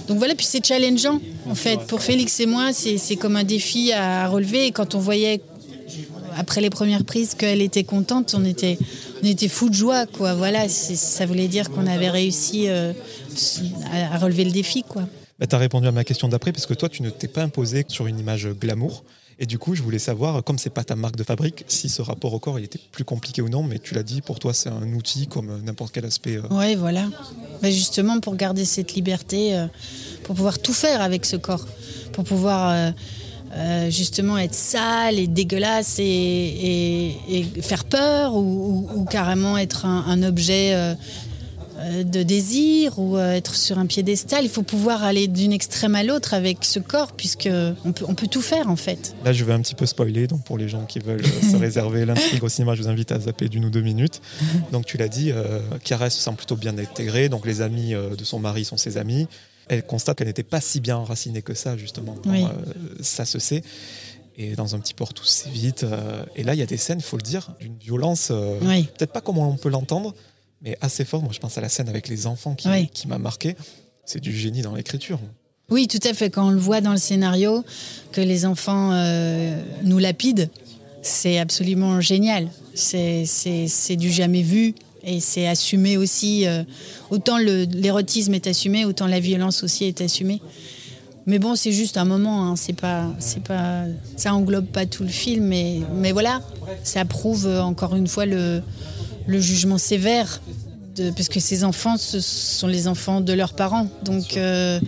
[0.08, 0.36] donc voilà.
[0.36, 4.68] Puis c'est challengeant en fait pour Félix et moi, c'est comme un défi à relever.
[4.68, 5.42] Et quand on voyait
[6.38, 8.78] après les premières prises qu'elle était contente, on était
[9.24, 10.34] on était fou de joie quoi.
[10.34, 12.94] Voilà, ça voulait dire qu'on avait réussi euh,
[13.92, 15.04] à relever le défi quoi.
[15.40, 17.42] Bah, tu as répondu à ma question d'après parce que toi, tu ne t'es pas
[17.42, 19.04] imposé sur une image glamour.
[19.40, 22.04] Et du coup, je voulais savoir, comme c'est pas ta marque de fabrique, si ce
[22.04, 23.64] rapport au corps il était plus compliqué ou non.
[23.64, 26.38] Mais tu l'as dit, pour toi, c'est un outil comme n'importe quel aspect.
[26.38, 26.44] Euh.
[26.52, 27.10] Oui, voilà.
[27.64, 29.66] Mais justement, pour garder cette liberté, euh,
[30.24, 31.66] pour pouvoir tout faire avec ce corps,
[32.12, 32.94] pour pouvoir
[33.56, 37.16] euh, justement être sale et dégueulasse et,
[37.62, 40.96] faire peur ou, carrément être un, un objet
[41.84, 44.44] euh, de désir ou euh, être sur un piédestal.
[44.44, 47.50] Il faut pouvoir aller d'une extrême à l'autre avec ce corps, puisque
[47.84, 49.16] on peut, on peut tout faire en fait.
[49.26, 51.56] Là, je vais un petit peu spoiler, donc pour les gens qui veulent euh, se
[51.60, 54.22] réserver l'intrigue au cinéma, je vous invite à zapper d'une ou deux minutes.
[54.72, 58.24] Donc tu l'as dit, euh, Chiara se sent plutôt bien intégrée, donc les amis de
[58.24, 59.28] son mari sont ses amis.
[59.68, 62.16] Elle constate qu'elle n'était pas si bien enracinée que ça, justement.
[63.02, 63.64] ça se sait
[64.36, 65.86] et dans un petit port tout vite.
[66.36, 69.22] et là, il y a des scènes, il faut le dire, d'une violence, peut-être pas
[69.22, 70.16] comme on peut l'entendre,
[70.64, 71.22] mais assez fort.
[71.22, 73.56] Moi, je pense à la scène avec les enfants qui, qui m'a marqué.
[74.06, 75.20] C'est du génie dans l'écriture.
[75.70, 76.30] Oui, tout à fait.
[76.30, 77.64] Quand on le voit dans le scénario,
[78.12, 80.50] que les enfants euh, nous lapident,
[81.02, 82.50] c'est absolument génial.
[82.76, 86.48] C'est du jamais vu et c'est assumé aussi.
[86.48, 86.64] Euh,
[87.10, 90.42] autant l'érotisme est assumé, autant la violence aussi est assumée.
[91.26, 92.56] Mais bon, c'est juste un moment, hein.
[92.58, 93.86] c'est pas, c'est pas,
[94.18, 96.42] ça englobe pas tout le film, mais, mais voilà,
[96.84, 98.62] ça prouve encore une fois le,
[99.26, 100.42] le jugement sévère,
[101.16, 103.88] parce que ces enfants, ce sont les enfants de leurs parents.
[104.04, 104.80] Donc, euh,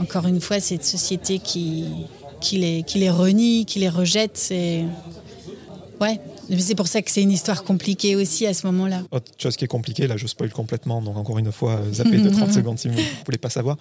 [0.00, 1.84] encore une fois, cette société qui,
[2.40, 4.84] qui, les, qui les renie, qui les rejette, c'est.
[6.00, 6.20] Ouais,
[6.58, 9.02] c'est pour ça que c'est une histoire compliquée aussi à ce moment-là.
[9.10, 12.18] Autre chose qui est compliquée, là je spoil complètement, donc encore une fois, euh, zappez
[12.18, 13.76] de 30 secondes si vous ne voulez pas savoir.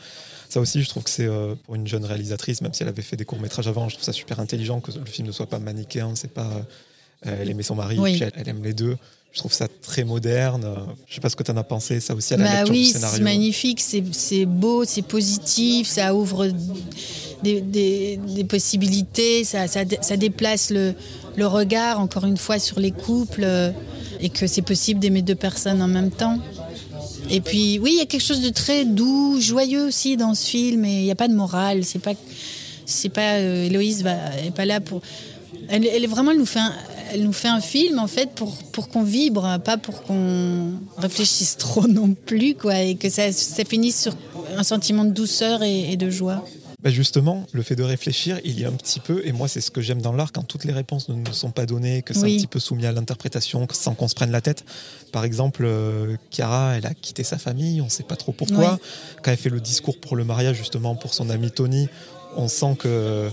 [0.49, 3.01] Ça aussi, je trouve que c'est euh, pour une jeune réalisatrice, même si elle avait
[3.01, 5.60] fait des courts-métrages avant, je trouve ça super intelligent que le film ne soit pas
[5.60, 6.49] manichéen, c'est pas.
[7.27, 8.97] Euh, elle aimait son mari, puis elle, aime les deux.
[9.31, 10.65] Je trouve ça très moderne.
[11.07, 12.73] Je sais pas ce que tu en as pensé, ça aussi à la bah lecture
[12.73, 13.17] oui, du scénario.
[13.17, 16.49] C'est magnifique, c'est beau, c'est positif, ça ouvre
[17.41, 20.93] des, des, des possibilités, ça, ça, ça déplace le,
[21.36, 23.72] le regard, encore une fois, sur les couples euh,
[24.20, 26.38] et que c'est possible d'aimer deux personnes en même temps.
[27.30, 30.48] Et puis, oui, il y a quelque chose de très doux, joyeux aussi dans ce
[30.48, 31.84] film, et il n'y a pas de morale.
[31.86, 32.13] C'est pas,
[32.86, 34.15] c'est pas, euh, Héloïse va,
[34.46, 35.02] est pas là pour.
[35.70, 39.78] Elle, elle vraiment, elle nous fait un, film en fait pour, pour qu'on vibre, pas
[39.78, 43.32] pour qu'on réfléchisse trop non plus, quoi, et que ça
[43.67, 44.15] finisse sur
[44.58, 46.44] un sentiment de douceur et de joie.
[46.84, 49.62] Bah, justement, le fait de réfléchir, il y a un petit peu, et moi c'est
[49.62, 52.13] ce que j'aime dans l'art, quand toutes les réponses ne nous sont pas données, que
[52.13, 54.65] c'est un petit peu soumis à l'interprétation, sans qu'on se prenne la tête.
[55.12, 58.80] Par exemple, euh, Chiara, elle a quitté sa famille, on ne sait pas trop pourquoi.
[59.22, 61.88] Quand elle fait le discours pour le mariage, justement, pour son ami Tony,
[62.36, 63.30] on sent que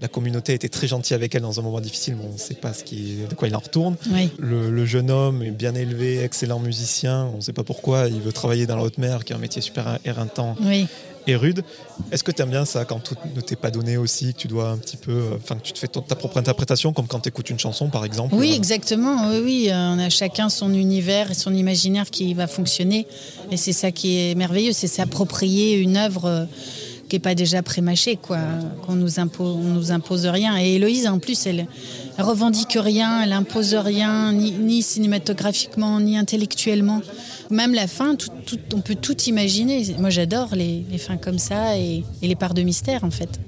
[0.00, 2.38] la communauté a été très gentille avec elle dans un moment difficile, mais on ne
[2.38, 3.96] sait pas ce qui, de quoi il en retourne.
[4.38, 8.32] Le, jeune homme est bien élevé, excellent musicien, on ne sait pas pourquoi, il veut
[8.32, 10.54] travailler dans la haute mer, qui est un métier super éreintant.
[10.62, 10.86] Oui
[11.28, 11.62] et rude.
[12.10, 14.48] Est-ce que tu aimes bien ça quand tout ne t'est pas donné aussi, que tu
[14.48, 17.20] dois un petit peu, euh, enfin que tu te fais ta propre interprétation, comme quand
[17.20, 19.28] tu écoutes une chanson par exemple Oui, exactement.
[19.30, 23.06] Oui, oui, euh, on a chacun son univers et son imaginaire qui va fonctionner,
[23.50, 26.46] et c'est ça qui est merveilleux, c'est s'approprier une œuvre.
[27.08, 28.38] Qui n'est pas déjà prémâchée, quoi,
[28.84, 30.58] qu'on nous impose, on nous impose rien.
[30.58, 31.66] Et Héloïse, en plus, elle,
[32.18, 37.00] revendique rien, elle impose rien, ni cinématographiquement, ni intellectuellement.
[37.50, 38.16] Même la fin,
[38.74, 39.94] on peut tout imaginer.
[39.98, 43.40] Moi, j'adore les, fins comme ça et, et les parts de mystère, en fait.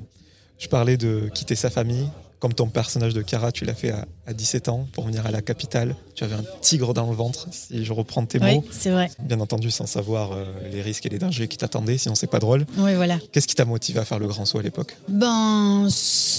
[0.59, 2.09] Je parlais de quitter sa famille,
[2.40, 5.42] comme ton personnage de Kara, tu l'as fait à, 17 ans pour venir à la
[5.42, 5.94] capitale.
[6.14, 8.64] Tu avais un tigre dans le ventre, si je reprends tes oui, mots.
[8.70, 9.11] c'est vrai.
[9.18, 12.38] Bien entendu, sans savoir euh, les risques et les dangers qui t'attendaient, sinon c'est pas
[12.38, 12.64] drôle.
[12.79, 13.18] Oui, voilà.
[13.33, 14.96] Qu'est-ce qui t'a motivé à faire le grand saut à l'époque?
[15.09, 15.88] Ben,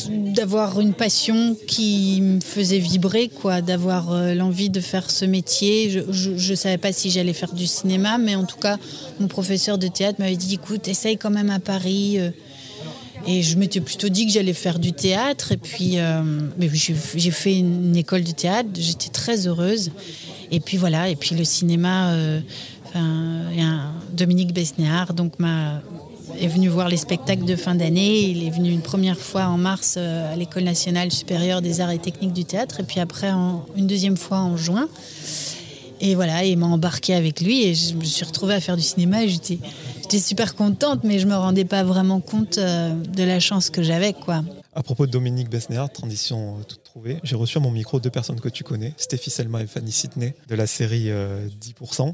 [0.10, 6.04] d'avoir une passion qui me faisait vibrer, quoi, d'avoir euh, l'envie de faire ce métier.
[6.10, 8.78] Je ne savais pas si j'allais faire du cinéma, mais en tout cas,
[9.20, 12.20] mon professeur de théâtre m'avait dit, écoute, essaye quand même à Paris.
[12.20, 12.32] Euh,
[13.28, 15.52] et je m'étais plutôt dit que j'allais faire du théâtre.
[15.52, 16.22] Et puis, euh,
[17.16, 18.70] j'ai fait une école de théâtre.
[18.76, 19.92] J'étais très heureuse.
[20.52, 21.10] Et puis voilà.
[21.10, 22.42] Et puis le cinéma, euh,
[24.14, 25.82] Dominique Besnéard, donc m'a
[26.40, 28.30] est venu voir les spectacles de fin d'année.
[28.30, 31.92] Il est venu une première fois en mars euh, à l'École nationale supérieure des arts
[31.92, 33.30] et techniques du théâtre, et puis après
[33.76, 34.88] une deuxième fois en juin.
[36.00, 38.82] Et voilà, il m'a embarqué avec lui et je me suis retrouvée à faire du
[38.82, 39.28] cinéma.
[39.28, 39.60] J'étais
[40.12, 43.82] j'étais super contente, mais je me rendais pas vraiment compte euh, de la chance que
[43.82, 44.44] j'avais, quoi.
[44.74, 48.10] À propos de Dominique Besnéard, transition euh, toute trouvée, j'ai reçu à mon micro deux
[48.10, 51.10] personnes que tu connais, Stéphie Selma et Fanny Sidney, de la série 10%.
[51.10, 52.12] Euh,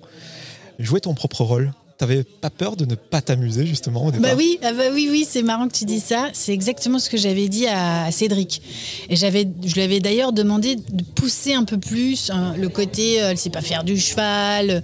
[0.80, 4.36] Jouer ton propre rôle, T'avais pas peur de ne pas t'amuser justement au départ Bah
[4.38, 6.30] oui, ah bah oui, oui, c'est marrant que tu dis ça.
[6.34, 8.62] C'est exactement ce que j'avais dit à, Cédric.
[9.10, 13.16] Et j'avais, je lui avais d'ailleurs demandé de pousser un peu plus hein, le côté,
[13.16, 14.82] elle elle sait pas faire du cheval, euh,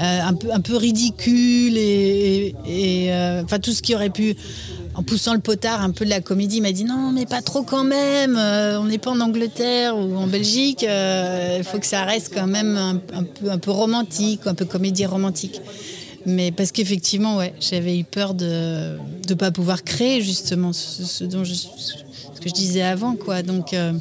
[0.00, 2.54] un peu, un peu ridicule et,
[3.10, 4.36] euh, enfin tout ce qui aurait pu
[4.94, 7.42] en poussant le potard un peu de la comédie, il m'a dit non, mais pas
[7.42, 8.36] trop quand même.
[8.36, 10.82] Euh, on n'est pas en Angleterre ou en Belgique.
[10.82, 15.04] Il faut que ça reste quand même un, peu, un peu romantique, un peu comédie
[15.04, 15.60] romantique.
[16.26, 22.54] Mais parce qu'effectivement, j'avais eu peur de ne pas pouvoir créer justement ce que je
[22.54, 23.42] disais avant, quoi.
[23.42, 23.92] Donc, euh,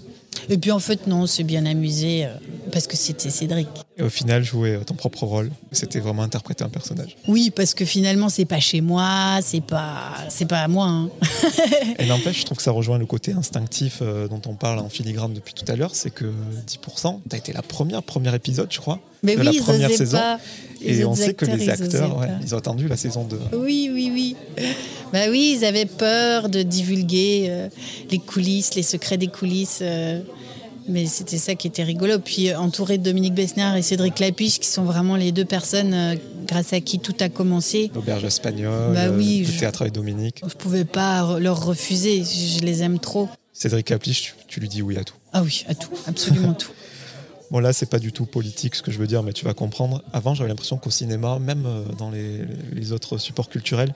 [0.50, 2.30] et puis en fait, non, c'est bien amusé euh,
[2.72, 3.68] parce que c'était Cédric.
[3.98, 7.16] Et au final, jouer ton propre rôle, c'était vraiment interpréter un personnage.
[7.30, 10.88] Oui, parce que finalement, c'est pas chez moi, c'est pas, c'est pas à moi.
[10.88, 11.10] Hein.
[12.00, 14.90] et n'empêche, je trouve que ça rejoint le côté instinctif euh, dont on parle en
[14.90, 18.68] filigrane depuis tout à l'heure, c'est que 10%, tu as été la première, premier épisode,
[18.70, 20.18] je crois, Mais de oui, la première saison.
[20.18, 20.40] Pas.
[20.82, 23.40] Et on sait que les acteurs, ils, ont attendu la saison 2.
[23.54, 24.36] Oui, oui, oui.
[25.14, 27.70] Bah oui, ils avaient peur de divulguer euh,
[28.12, 29.80] les coulisses, les secrets des coulisses.
[29.82, 30.20] Euh,
[30.88, 32.20] mais c'était ça qui était rigolo.
[32.20, 36.18] Puis euh, entouré de Dominique Besnard et Cédric Lapiche, qui sont vraiment les deux personnes
[36.46, 37.92] grâce à qui tout a commencé.
[37.94, 40.40] L'auberge espagnole, bah oui, le théâtre avec Dominique.
[40.42, 43.30] Je ne pouvais pas leur refuser, je les aime trop.
[43.54, 45.16] Cédric Lapiche, tu lui dis oui à tout.
[45.34, 46.72] Ah oui, à tout, absolument tout.
[47.52, 49.54] Bon là, c'est pas du tout politique ce que je veux dire, mais tu vas
[49.54, 50.04] comprendre.
[50.14, 53.94] Avant, j'avais l'impression qu'au cinéma, même euh, dans les, autres supports culturels,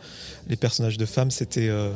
[0.47, 1.91] les personnages de femmes, c'était euh,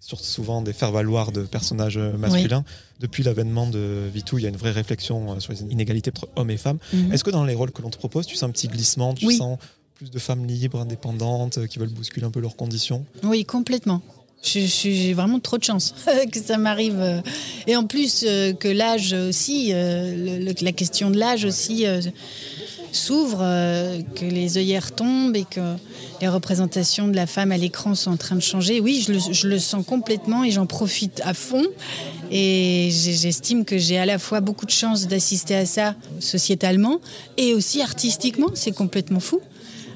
[0.00, 2.64] surtout souvent des faire-valoir de personnages euh, masculins.
[3.00, 6.50] Depuis l'avènement de Vitou, il y a une vraie réflexion sur les inégalités entre hommes
[6.50, 6.78] et femmes.
[6.92, 7.12] Mhm.
[7.12, 9.30] Est-ce que dans les rôles que l'on te propose, tu sens un petit glissement, tu
[9.32, 9.58] sens
[9.94, 13.04] plus de femmes libres, indépendantes, qui veulent bousculer un peu leurs conditions?
[13.24, 14.00] Oui, complètement.
[14.42, 15.94] J'ai vraiment trop de chance
[16.32, 17.22] que ça m'arrive.
[17.66, 21.84] Et en plus, euh, que l'âge aussi, euh, la question de l'âge aussi
[22.88, 23.38] euh, s'ouvre,
[24.14, 25.76] que les œillères tombent et que
[26.20, 28.80] les représentations de la femme à l'écran sont en train de changer.
[28.80, 31.64] Oui, je le, je le sens complètement et j'en profite à fond.
[32.30, 37.00] Et j'estime que j'ai à la fois beaucoup de chance d'assister à ça sociétalement
[37.36, 38.48] et aussi artistiquement.
[38.54, 39.40] C'est complètement fou.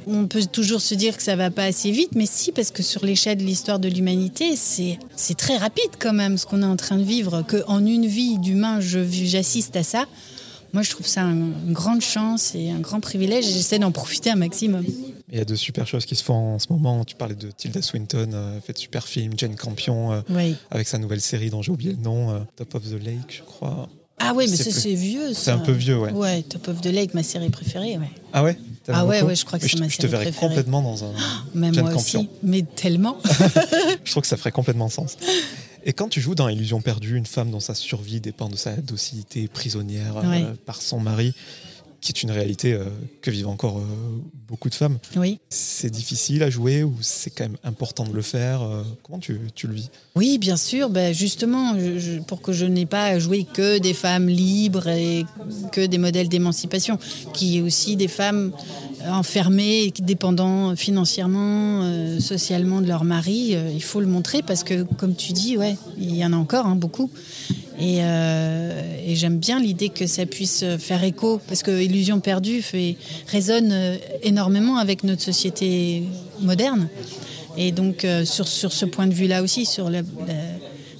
[0.06, 2.82] On peut toujours se dire que ça va pas assez vite, mais si, parce que
[2.82, 6.76] sur l'échelle de l'histoire de l'humanité, c'est très rapide quand même ce qu'on est en
[6.76, 7.42] train de vivre.
[7.42, 10.06] Qu'en une vie d'humain, j'assiste à ça.
[10.72, 14.30] Moi, je trouve ça une grande chance et un grand privilège et j'essaie d'en profiter
[14.30, 14.84] un maximum.
[15.30, 17.04] Il y a de super choses qui se font en ce moment.
[17.04, 20.98] Tu parlais de Tilda Swinton, euh, fait de super films, Jane Campion, euh, avec sa
[20.98, 23.88] nouvelle série dont j'ai oublié le nom, euh, Top of the Lake, je crois.
[24.18, 25.34] Ah oui, mais c'est vieux.
[25.34, 26.12] C'est un peu vieux, ouais.
[26.12, 28.10] Ouais, Top of the Lake, ma série préférée, ouais.
[28.32, 28.56] Ah ouais?
[28.88, 31.12] Ah ouais, ouais, je crois que c'est ma série Je te verrais complètement dans un
[31.54, 33.18] Même moi aussi, mais tellement.
[34.04, 35.16] je trouve que ça ferait complètement sens.
[35.84, 38.76] Et quand tu joues dans Illusion perdue, une femme dont sa survie dépend de sa
[38.76, 41.34] docilité prisonnière euh, par son mari,
[42.02, 42.84] qui est une réalité euh,
[43.20, 43.82] que vivent encore euh,
[44.48, 44.98] beaucoup de femmes.
[45.16, 45.38] Oui.
[45.48, 49.40] C'est difficile à jouer ou c'est quand même important de le faire euh, Comment tu,
[49.54, 49.88] tu, le vis?
[50.16, 50.90] Oui, bien sûr.
[50.90, 51.76] Ben justement,
[52.26, 55.24] pour que je n'ai pas à jouer que des femmes libres et
[55.70, 56.98] que des modèles d'émancipation,
[57.32, 58.52] qui est aussi des femmes
[59.08, 65.32] enfermées, dépendant financièrement, socialement de leur mari, il faut le montrer parce que, comme tu
[65.32, 67.10] dis, ouais, il y en a encore hein, beaucoup.
[67.80, 72.62] Euh, et, j'aime bien l'idée que ça puisse faire écho, parce que Illusion perdue
[73.28, 76.04] résonne euh, énormément avec notre société
[76.40, 76.88] moderne.
[77.56, 80.02] Et donc, euh, sur, sur ce point de vue-là aussi, sur la,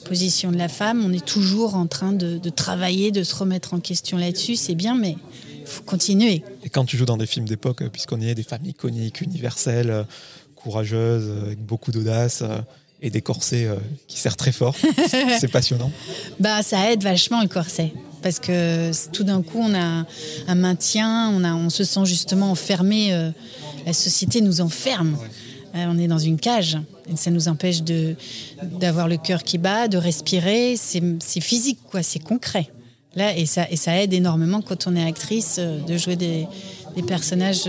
[0.05, 3.81] position de la femme, on est toujours en train de, travailler, de se remettre en
[3.81, 4.57] question là-dessus.
[4.57, 5.17] C'est bien, mais
[5.61, 6.43] il faut continuer.
[6.65, 10.05] Et quand tu joues dans des films d'époque, puisqu'on est des femmes iconiques, universelles,
[10.55, 12.43] courageuses, avec beaucoup d'audace,
[13.03, 14.77] et des corsets euh, qui serrent très fort.
[15.41, 15.91] c'est passionnant.
[16.39, 17.93] Bah, ça aide vachement le corset.
[18.23, 20.07] Parce que tout d'un coup, on a
[20.47, 23.13] un maintien, on, a, on se sent justement enfermé.
[23.13, 23.31] Euh,
[23.85, 25.19] la société nous enferme.
[25.75, 26.79] Euh, on est dans une cage.
[27.13, 28.15] Et ça nous empêche de,
[28.63, 30.77] d'avoir le cœur qui bat, de respirer.
[30.77, 32.05] C'est, physique, quoi.
[32.05, 32.71] C'est concret.
[33.17, 36.47] Là, et, ça, et ça aide énormément quand on est actrice de jouer des,
[36.95, 37.65] des personnages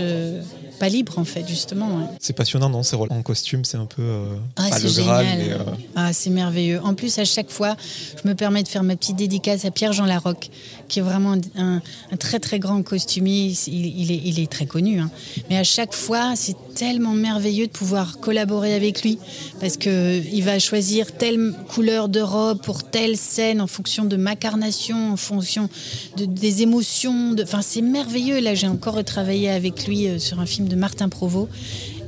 [0.84, 2.14] pas libre en fait justement.
[2.20, 5.38] C'est passionnant non ces rôles en costume c'est un peu euh, ah, c'est génial.
[5.40, 5.58] Euh,
[5.96, 6.78] ah c'est merveilleux.
[6.84, 7.74] En plus à chaque fois
[8.22, 10.50] je me permets de faire ma petite dédicace à Pierre Jean Larocque
[10.88, 11.80] qui est vraiment un,
[12.18, 13.54] très très grand costumier.
[13.66, 15.10] Il, est, il est, très connu hein.
[15.48, 19.18] mais à chaque fois c'est tellement merveilleux de pouvoir collaborer avec lui
[19.60, 24.16] parce que il va choisir telle couleur de robe pour telle scène en fonction de
[24.16, 25.70] ma carnation, en fonction
[26.18, 27.34] de, des émotions.
[27.42, 28.40] Enfin c'est merveilleux.
[28.40, 31.48] Là j'ai encore travaillé avec lui euh, sur un film de Martin Provost.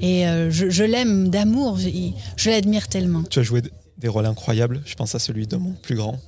[0.01, 3.23] Et euh, je, l'aime d'amour, je, l'admire tellement.
[3.25, 3.63] Tu as joué
[3.99, 6.19] des rôles incroyables, je pense à celui de mon plus grand.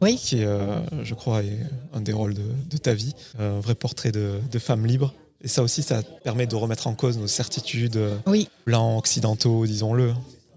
[0.00, 0.16] Oui.
[0.16, 1.58] Qui, euh, je crois, est
[1.92, 3.14] un des rôles de, ta vie.
[3.38, 5.14] Un vrai portrait de, femme libre.
[5.44, 8.48] Et ça aussi, ça permet de remettre en cause nos certitudes oui.
[8.66, 10.12] blancs, occidentaux, disons-le.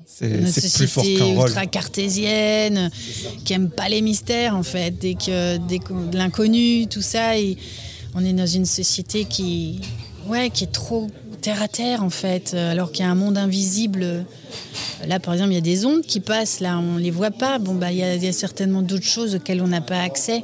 [0.05, 1.47] C'est plus fort qu'un rôle.
[1.47, 2.89] ultra cartésienne,
[3.43, 7.37] qui aime pas les mystères en fait, dès que, dès que l'inconnu, tout ça.
[7.37, 7.57] Et
[8.13, 9.81] on est dans une société qui,
[10.27, 11.09] ouais, qui est trop
[11.45, 14.25] terre à terre en fait, euh, alors qu'il y a un monde invisible.
[15.07, 17.59] Là, par exemple, il y a des ondes qui passent, là, on les voit pas.
[17.59, 20.43] Bon, bah, il y, a, certainement d'autres choses auxquelles on n'a pas accès.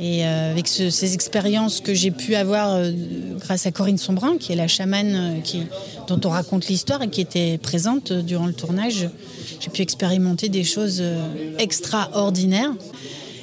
[0.00, 2.92] Et euh, avec ces expériences que j'ai pu avoir euh,
[3.40, 5.64] grâce à Corinne Sombrin, qui est la chamane qui,
[6.08, 9.10] dont on raconte l'histoire et qui était présente durant le tournage,
[9.60, 11.02] j'ai pu expérimenter des choses
[11.58, 12.72] extraordinaires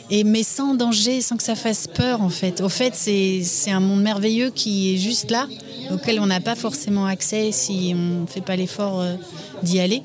[0.10, 2.62] et mais sans danger, sans que ça fasse peur en fait.
[2.62, 5.48] Au fait, c'est un monde merveilleux qui est juste là,
[5.92, 9.16] auquel on n'a pas forcément accès si on ne fait pas l'effort euh,
[9.64, 10.04] d'y aller.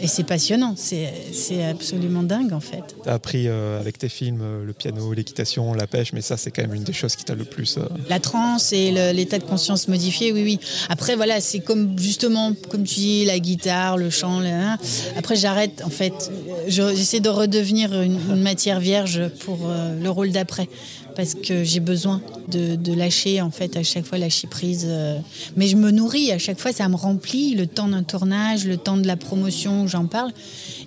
[0.00, 2.82] Et c'est passionnant, c'est absolument dingue en fait.
[3.02, 6.36] Tu as appris euh, avec tes films euh, le piano, l'équitation, la pêche, mais ça
[6.36, 7.78] c'est quand même une des choses qui t'a le plus...
[7.78, 10.60] Euh, la transe et l'état de conscience modifié, oui, oui.
[10.88, 14.40] Après voilà, c'est comme justement, comme tu dis, la guitare, le chant.
[14.40, 14.78] Hein.
[15.16, 16.30] Après j'arrête en fait,
[16.66, 20.68] j'essaie de redevenir une, matière vierge pour le rôle d'après.
[21.14, 24.86] Parce que j'ai besoin de, de, lâcher, en fait, à chaque fois, lâcher prise.
[24.88, 25.18] Euh.
[25.56, 28.76] Mais je me nourris, à chaque fois, ça me remplit le temps d'un tournage, le
[28.76, 30.32] temps de la promotion où j'en parle.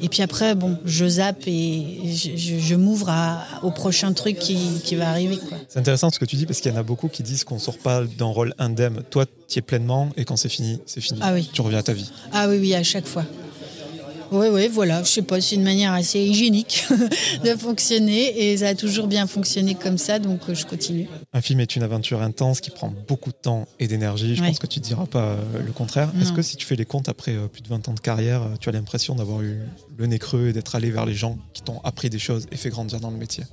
[0.02, 3.12] Et puis après, bon, je zappe et je, je, m'ouvre
[3.63, 5.40] au prochain truc qui, qui va arriver.
[5.70, 7.60] C'est intéressant ce que tu dis parce qu'il y en a beaucoup qui disent qu'on
[7.60, 9.04] sort pas d'un rôle indemne.
[9.10, 11.20] Toi, tu es pleinement et quand c'est fini, c'est fini.
[11.24, 11.50] Ah oui.
[11.52, 12.10] Tu reviens à ta vie.
[12.34, 13.24] Ah oui, oui, à chaque fois.
[14.32, 15.04] Oui, oui, voilà.
[15.04, 16.86] Je sais pas, c'est une manière assez hygiénique
[17.44, 21.08] de fonctionner et ça a toujours bien fonctionné comme ça, donc euh, je continue.
[21.34, 24.36] Un film est une aventure intense qui prend beaucoup de temps et d'énergie.
[24.36, 26.12] Je pense que tu ne diras pas euh, le contraire.
[26.22, 28.42] Est-ce que si tu fais les comptes après euh, plus de 20 ans de carrière,
[28.60, 29.60] tu as l'impression d'avoir eu
[29.98, 32.58] le nez creux et d'être allé vers les gens qui t'ont appris des choses et
[32.58, 33.44] fait grandir dans le métier?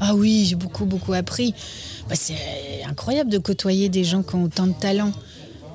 [0.00, 1.54] Ah oui, j'ai beaucoup, beaucoup appris.
[2.08, 5.12] Bah, c'est incroyable de côtoyer des gens qui ont autant de talent.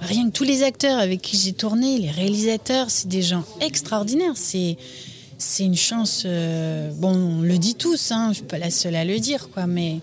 [0.05, 4.35] Rien que tous les acteurs avec qui j'ai tourné, les réalisateurs, c'est des gens extraordinaires.
[4.35, 4.77] C'est
[5.37, 6.23] c'est une chance.
[6.25, 9.49] Euh, bon, on le dit tous, hein, je suis pas la seule à le dire,
[9.49, 9.67] quoi.
[9.67, 9.99] Mais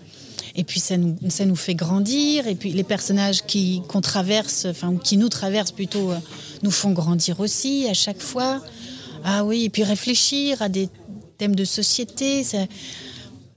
[0.55, 2.47] et puis ça nous ça nous fait grandir.
[2.47, 6.17] Et puis les personnages qui qu'on traverse, enfin qui nous traversent plutôt, euh,
[6.63, 8.61] nous font grandir aussi à chaque fois.
[9.23, 10.89] Ah oui, et puis réfléchir à des
[11.37, 12.43] thèmes de société.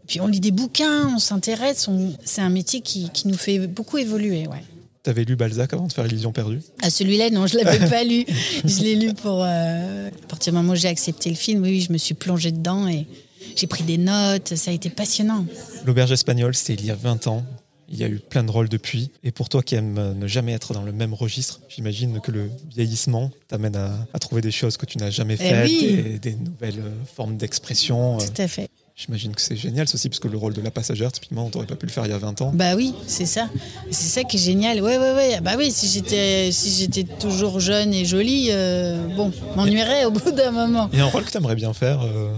[0.07, 1.89] Puis on lit des bouquins, on s'intéresse.
[2.25, 4.63] C'est un métier qui, qui, nous fait beaucoup évoluer, ouais.
[5.05, 6.61] T'avais lu Balzac avant de faire Illusion perdue?
[6.81, 8.25] Ah, celui-là, non, je l'avais pas lu.
[8.65, 9.43] Je l'ai lu pour.
[9.45, 12.53] Euh, à partir du moment où j'ai accepté le film, oui, je me suis plongée
[12.53, 13.07] dedans et
[13.55, 14.55] j'ai pris des notes.
[14.57, 15.45] Ça a été passionnant.
[15.85, 17.45] L'auberge espagnole, c'était il y a 20 ans.
[17.91, 19.11] Il y a eu plein de rôles depuis.
[19.23, 22.51] Et pour toi qui aimes ne jamais être dans le même registre, j'imagine que le
[22.75, 26.83] vieillissement t'amène à, trouver des choses que tu n'as jamais eh faites, et des nouvelles
[27.15, 28.17] formes d'expression.
[28.17, 28.71] Tout à fait.
[28.97, 31.67] J'imagine que c'est génial ceci, parce que le rôle de la passagère, typiquement, on n'aurait
[31.67, 32.53] pas pu le faire il y a 20 ans.
[32.55, 33.49] Bah oui, c'est ça.
[33.91, 34.81] C'est ça qui est génial.
[34.81, 35.41] Ouais, ouais, ouais.
[35.41, 40.31] Bah oui, si j'étais, si j'étais toujours jeune et jolie, euh, bon, m'ennuierais au bout
[40.31, 40.89] d'un moment.
[40.93, 42.29] Il y a un rôle que tu aimerais bien faire euh,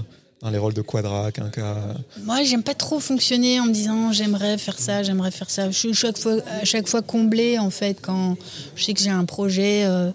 [0.41, 1.77] dans les rôles de Quadra, Quinca?
[2.23, 5.71] Moi, j'aime pas trop fonctionner en me disant j'aimerais faire ça, j'aimerais faire ça.
[5.71, 8.35] Je suis chaque fois, à chaque fois comblée, en fait, quand
[8.77, 9.85] je sais que j'ai un projet.
[9.85, 10.11] Euh,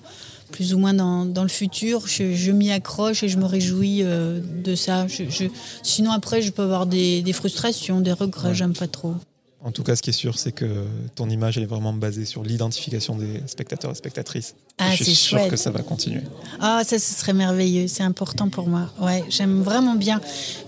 [0.51, 2.07] plus ou moins dans, dans le futur.
[2.07, 5.07] Je, m'y accroche et je me réjouis euh, de ça.
[5.07, 5.45] Je,
[5.83, 8.53] sinon, après, je peux avoir des, des frustrations, des regrets.
[8.53, 9.15] J'aime pas trop.
[9.63, 12.25] En tout cas, ce qui est sûr, c'est que ton image elle est vraiment basée
[12.25, 14.55] sur l'identification des spectateurs et spectatrices.
[14.79, 16.21] Ah, je suis sûr que ça va continuer.
[16.59, 17.87] Ah, ça, ce serait merveilleux.
[17.87, 18.89] C'est important pour moi.
[18.99, 20.19] Ouais, j'aime vraiment bien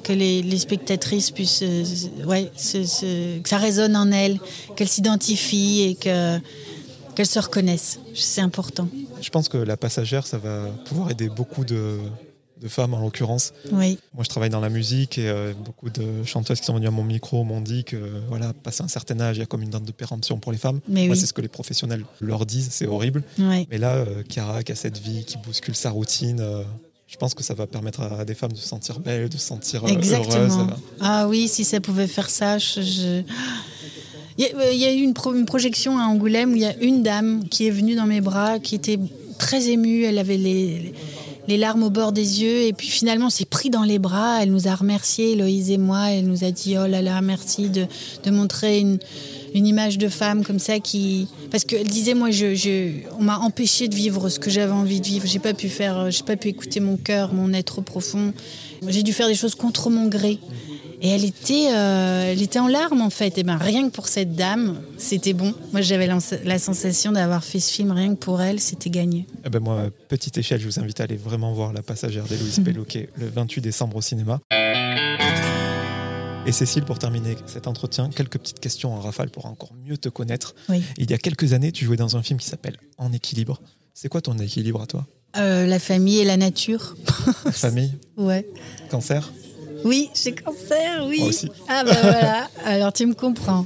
[0.04, 1.84] que les, les spectatrices puissent, euh,
[2.26, 4.40] ouais, que ça résonne en elles,
[4.76, 6.38] qu'elles s'identifient et que
[7.14, 8.00] qu'elles se reconnaissent.
[8.16, 8.88] C'est important.
[9.22, 12.00] Je pense que la passagère, ça va pouvoir aider beaucoup de,
[12.68, 13.54] femmes en l'occurrence.
[13.74, 14.00] Oui.
[14.14, 16.92] Moi, je travaille dans la musique et euh, beaucoup de chanteuses qui sont venues à
[16.92, 17.98] mon micro m'ont dit que,
[18.30, 20.58] voilà, passé un certain âge, il y a comme une date de péremption pour les
[20.58, 20.80] femmes.
[20.88, 23.24] Mais Moi, c'est ce que les professionnels leur disent, c'est horrible.
[23.38, 26.64] Mais là, euh, qui a cette vie, qui bouscule sa routine, euh,
[27.08, 29.46] je pense que ça va permettre à des femmes de se sentir belles, de se
[29.46, 30.68] sentir Exactement.
[31.00, 33.24] Ah oui, si ça pouvait faire ça, je...
[34.38, 35.14] Il y, a eu une,
[35.46, 38.58] projection à Angoulême où il y a une dame qui est venue dans mes bras,
[38.58, 38.98] qui était
[39.38, 40.04] très émue.
[40.04, 42.62] Elle avait les, larmes au bord des yeux.
[42.62, 44.42] Et puis finalement, s'est pris dans les bras.
[44.42, 46.10] Elle nous a remercié, Héloïse et moi.
[46.10, 47.86] Elle nous a dit Oh là là, merci de,
[48.32, 48.98] montrer une,
[49.54, 51.28] image de femme comme ça qui.
[51.52, 55.06] Parce qu'elle disait Moi, je, on m'a empêché de vivre ce que j'avais envie de
[55.06, 55.28] vivre.
[55.28, 58.34] J'ai pas pu faire, j'ai pas pu écouter mon cœur, mon être profond.
[58.88, 60.40] J'ai dû faire des choses contre mon gré.
[61.06, 63.38] Et elle était, euh, elle était en larmes en fait.
[63.38, 65.54] Et ben rien que pour cette dame, c'était bon.
[65.74, 69.28] Moi j'avais la, sensation d'avoir fait ce film rien que pour elle, c'était gagné.
[69.46, 72.62] Eh ben moi, petite échelle, je vous invite à aller vraiment voir La Passagère d'Héloïse
[72.64, 74.40] Pellouquet le 28 décembre au cinéma.
[76.46, 80.08] Et Cécile, pour terminer cet entretien, quelques petites questions en rafale pour encore mieux te
[80.08, 80.56] connaître.
[80.98, 83.62] Il y a quelques années, tu jouais dans un film qui s'appelle En équilibre.
[83.94, 85.06] C'est quoi ton équilibre à toi?
[85.36, 86.96] Euh, La famille et la nature.
[87.44, 87.92] La famille?
[88.18, 88.48] Ouais.
[88.90, 89.34] Cancer?
[89.84, 91.20] Oui, j'ai cancer, oui.
[91.20, 91.50] Moi aussi.
[91.68, 93.66] Ah ben voilà, alors tu me comprends.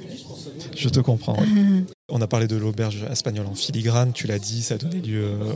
[0.76, 1.38] Je te comprends.
[2.10, 5.24] On a parlé de l'auberge espagnole en filigrane, tu l'as dit, ça a donné lieu
[5.24, 5.54] euh,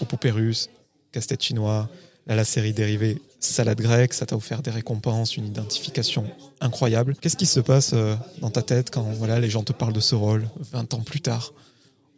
[0.00, 0.70] aux poupées russes,
[1.12, 1.88] casse-tête chinois,
[2.26, 6.24] là, la série dérivée salade grecque, ça t'a offert des récompenses, une identification
[6.60, 7.16] incroyable.
[7.20, 10.00] Qu'est-ce qui se passe euh, dans ta tête quand voilà, les gens te parlent de
[10.00, 11.52] ce rôle 20 ans plus tard?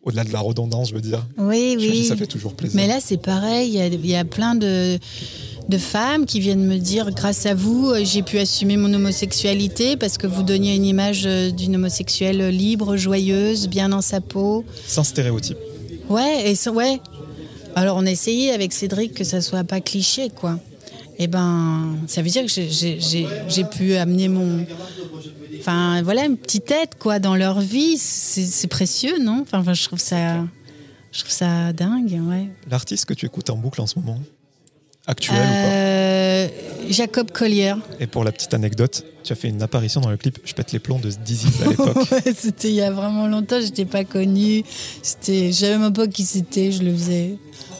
[0.03, 1.25] Au-delà de la redondance, je veux dire.
[1.39, 2.05] Oui, oui.
[2.05, 2.77] ça fait toujours plaisir.
[2.77, 3.79] Mais là, c'est pareil.
[3.93, 4.99] Il y, a plein de,
[5.69, 9.97] de femmes qui viennent me dire grâce à vous, euh, j'ai pu assumer mon homosexualité
[9.97, 14.65] parce que vous donniez une image euh, d'une homosexuelle libre, joyeuse, bien dans sa peau.
[14.87, 15.59] Sans stéréotype.
[16.09, 17.01] Ouais, et ouais.
[17.75, 20.59] Alors on a essayé avec Cédric que ça soit pas cliché, quoi.
[21.19, 24.67] Et eh ben, ça veut dire que j'ai pu amener mon,
[25.61, 27.97] enfin voilà, une petite tête quoi dans leur vie.
[27.99, 29.43] C'est précieux, non?
[29.43, 30.39] Enfin, je trouve ça,
[31.13, 32.49] je trouve ça dingue, ouais.
[32.71, 34.19] L'artiste que tu écoutes en boucle en ce moment,
[35.07, 36.49] actuel ou pas euh,
[36.89, 37.75] Jacob Collier.
[38.01, 40.73] Et pour la petite anecdote, tu as fait une apparition dans le clip Je pète
[40.73, 41.97] les plombs de Dizzy à l'époque.
[42.11, 44.65] Ouais, c'était il y a vraiment longtemps, j'étais pas connue.
[45.03, 47.37] Savais même pas qui c'était, je le faisais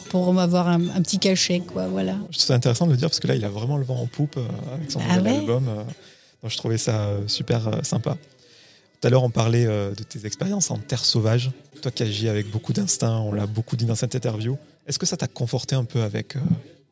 [0.09, 2.15] pour m'avoir un, un petit cachet, quoi, voilà.
[2.31, 4.37] Ça intéressant de le dire parce que là, il a vraiment le vent en poupe
[4.37, 4.45] euh,
[4.75, 5.67] avec son Ah nouvel ouais album.
[5.67, 5.83] euh,
[6.43, 8.17] donc je trouvais ça super sympa.
[9.01, 11.51] Tout à l'heure, on parlait de tes expériences en terre sauvage.
[11.81, 14.57] Toi qui agis avec beaucoup d'instinct, on l'a beaucoup dit dans cette interview.
[14.87, 16.35] Est-ce que ça t'a conforté un peu avec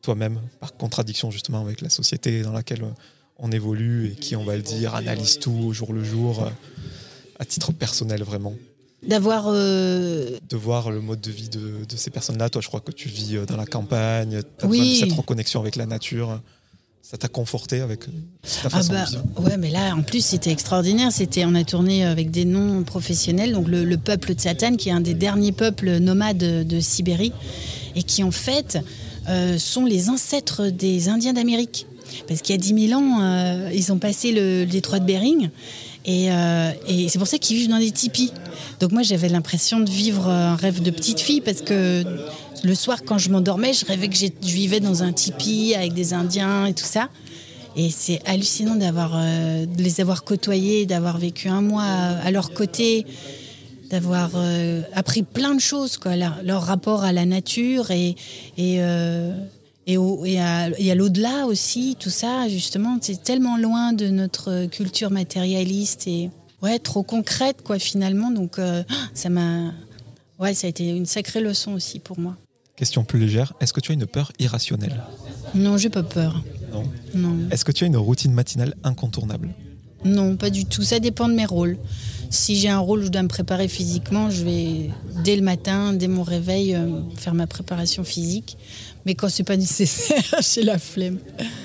[0.02, 2.90] toi-même, par contradiction justement avec la société dans laquelle euh,
[3.38, 6.50] on évolue et qui, on va le dire, analyse tout au jour le jour, euh,
[7.38, 8.54] à titre personnel vraiment
[9.06, 12.48] D'avoir euh, de voir le mode de vie de, de ces personnes-là.
[12.50, 14.78] Toi, je crois que tu vis dans la campagne, tu as Oui.
[14.78, 16.40] besoin de cette reconnexion avec la nature.
[17.02, 18.06] Ça t'a conforté avec ta
[18.64, 19.24] Ah façon bah, de vivre?
[19.38, 21.10] ouais, mais là, en plus, c'était extraordinaire.
[21.10, 24.88] C'était, on a tourné avec des noms professionnels, donc le, le peuple de Satan, qui
[24.88, 27.32] est un des derniers peuples nomades de, de Sibérie,
[27.96, 28.78] et qui en fait
[29.28, 31.86] euh, sont les ancêtres des Indiens d'Amérique.
[32.28, 35.48] Parce qu'il y a 10 000 ans, euh, ils ont passé le, détroit de Bering,
[36.04, 38.32] et, euh, et c'est pour ça qu'ils vivent dans des tipis.
[38.80, 42.04] Donc moi, j'avais l'impression de vivre un rêve de petite fille, parce que
[42.64, 46.12] le soir, quand je m'endormais, je rêvais que je vivais dans un tipi avec des
[46.12, 47.08] Indiens et tout ça.
[47.76, 53.06] Et c'est hallucinant de les avoir côtoyés, d'avoir vécu un mois à leur côté,
[53.92, 58.16] d'avoir euh, appris plein de choses, quoi, leur, leur rapport à la nature et,
[58.56, 59.36] et, euh,
[59.86, 64.08] et, au- et à, et à l'au-delà aussi, tout ça, justement, c'est tellement loin de
[64.08, 66.30] notre culture matérialiste et
[66.62, 68.30] ouais, trop concrète, quoi, finalement.
[68.30, 68.82] Donc, euh,
[69.12, 69.72] ça m'a.
[70.38, 72.34] Ouais, ça a été une sacrée leçon aussi pour moi.
[72.76, 75.02] Question plus légère, est-ce que tu as une peur irrationnelle?
[75.54, 76.42] Non, j'ai pas peur.
[76.72, 76.84] Non?
[77.14, 77.36] Non.
[77.50, 79.50] Est-ce que tu as une routine matinale incontournable?
[80.04, 80.82] Non, pas du tout.
[80.82, 81.76] Ça dépend de mes rôles.
[82.32, 84.90] Si j'ai un rôle où je dois me préparer physiquement, je vais
[85.22, 88.56] dès le matin, dès mon réveil, euh, faire ma préparation physique.
[89.06, 90.22] Mais quand c'est pas nécessaire,
[90.54, 91.18] j'ai la flemme.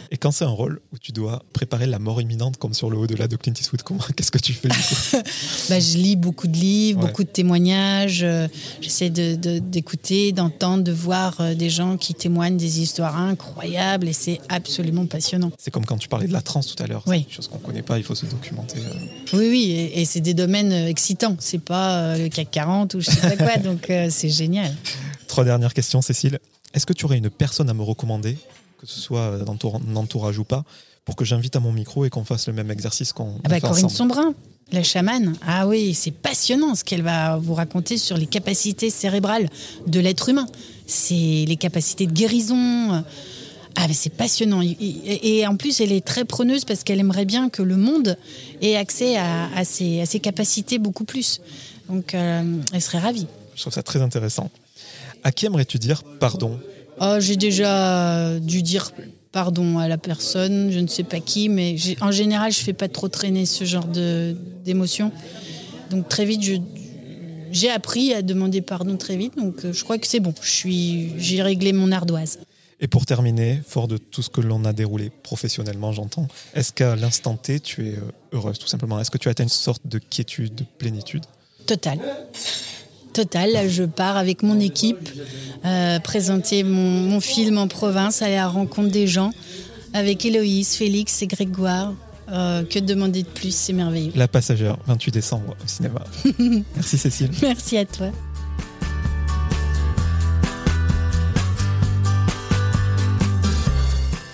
[0.10, 2.98] Et quand c'est un rôle où tu dois préparer la mort imminente comme sur le
[2.98, 5.18] haut de Clint Eastwood, comment- qu'est-ce que tu fais du coup
[5.70, 7.08] Bah, je lis beaucoup de livres, Ouais.
[7.08, 8.24] beaucoup de témoignages.
[8.24, 8.48] euh,
[8.82, 14.08] J'essaie de- de- d'écouter, d'entendre, de voir euh, des gens qui témoignent des histoires incroyables
[14.08, 15.52] et c'est absolument passionnant.
[15.58, 17.04] C'est comme quand tu parlais de la transe tout à l'heure.
[17.06, 17.26] Oui.
[17.30, 18.80] C'est chose qu'on ne connaît pas, il faut se documenter.
[18.80, 19.38] euh.
[19.38, 21.36] Oui, oui, et, et c'est des domaines excitants.
[21.40, 24.74] C'est pas le CAC 40 ou je sais pas quoi, donc euh, c'est génial.
[25.28, 26.40] Trois dernières questions, Cécile.
[26.74, 28.38] Est-ce que tu aurais une personne à me recommander,
[28.80, 30.64] que ce soit dans ton entourage ou pas,
[31.06, 33.56] pour que j'invite à mon micro et qu'on fasse le même exercice qu'on Ah bah,
[33.56, 34.14] fait Corinne ensemble?
[34.14, 34.34] Sombrin,
[34.72, 35.36] la chamane.
[35.48, 39.50] Ah oui, c'est passionnant ce qu'elle va vous raconter sur les capacités cérébrales
[39.88, 40.48] de l'être humain.
[40.86, 43.04] C'est les capacités de guérison.
[43.80, 44.62] Ah mais c'est passionnant.
[44.62, 48.18] Et- en plus, elle est très preneuse parce qu'elle aimerait bien que le monde
[48.62, 51.42] ait accès à, à ses, à ses capacités beaucoup plus.
[51.88, 53.28] Donc, euh, elle serait ravie.
[53.56, 54.50] Je trouve ça très intéressant.
[55.28, 56.58] À qui aimerais-tu dire pardon?
[57.02, 58.94] Oh, j'ai déjà dû dire
[59.34, 62.88] pardon à la personne, je ne sais pas qui, mais en général, je fais pas
[62.88, 63.88] trop traîner ce genre
[64.64, 65.12] d'émotions.
[65.92, 66.62] Donc très vite,
[67.52, 70.34] j'ai appris à demander pardon très vite, donc euh, je crois que c'est bon.
[70.42, 72.40] J'ai réglé mon ardoise.
[72.80, 76.96] Et pour terminer, fort de tout ce que l'on a déroulé professionnellement, j'entends, est-ce qu'à
[76.96, 78.98] l'instant T, tu es euh, heureuse tout simplement?
[78.98, 81.26] Est-ce que tu as atteint une sorte de quiétude, de plénitude?
[81.66, 82.00] Total.
[83.18, 85.10] Total, là, je pars avec mon équipe
[85.66, 89.32] euh, présenter mon, mon film en province, aller à la rencontre des gens
[89.92, 91.96] avec Héloïse, Félix et Grégoire.
[92.30, 94.12] Euh, que demander de plus, c'est merveilleux.
[94.14, 96.04] La Passagère, 28 décembre au cinéma.
[96.76, 97.32] Merci Cécile.
[97.42, 98.12] Merci à toi.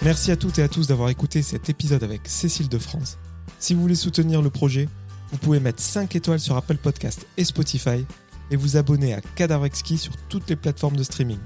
[0.01, 3.17] Merci à toutes et à tous d'avoir écouté cet épisode avec Cécile de France.
[3.59, 4.89] Si vous voulez soutenir le projet,
[5.31, 8.05] vous pouvez mettre 5 étoiles sur Apple Podcast et Spotify
[8.53, 11.39] et vous abonner à Cadavre sur toutes les plateformes de streaming.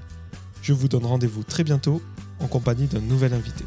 [0.62, 2.02] Je vous donne rendez-vous très bientôt
[2.42, 3.64] en compagnie d'un nouvel invité.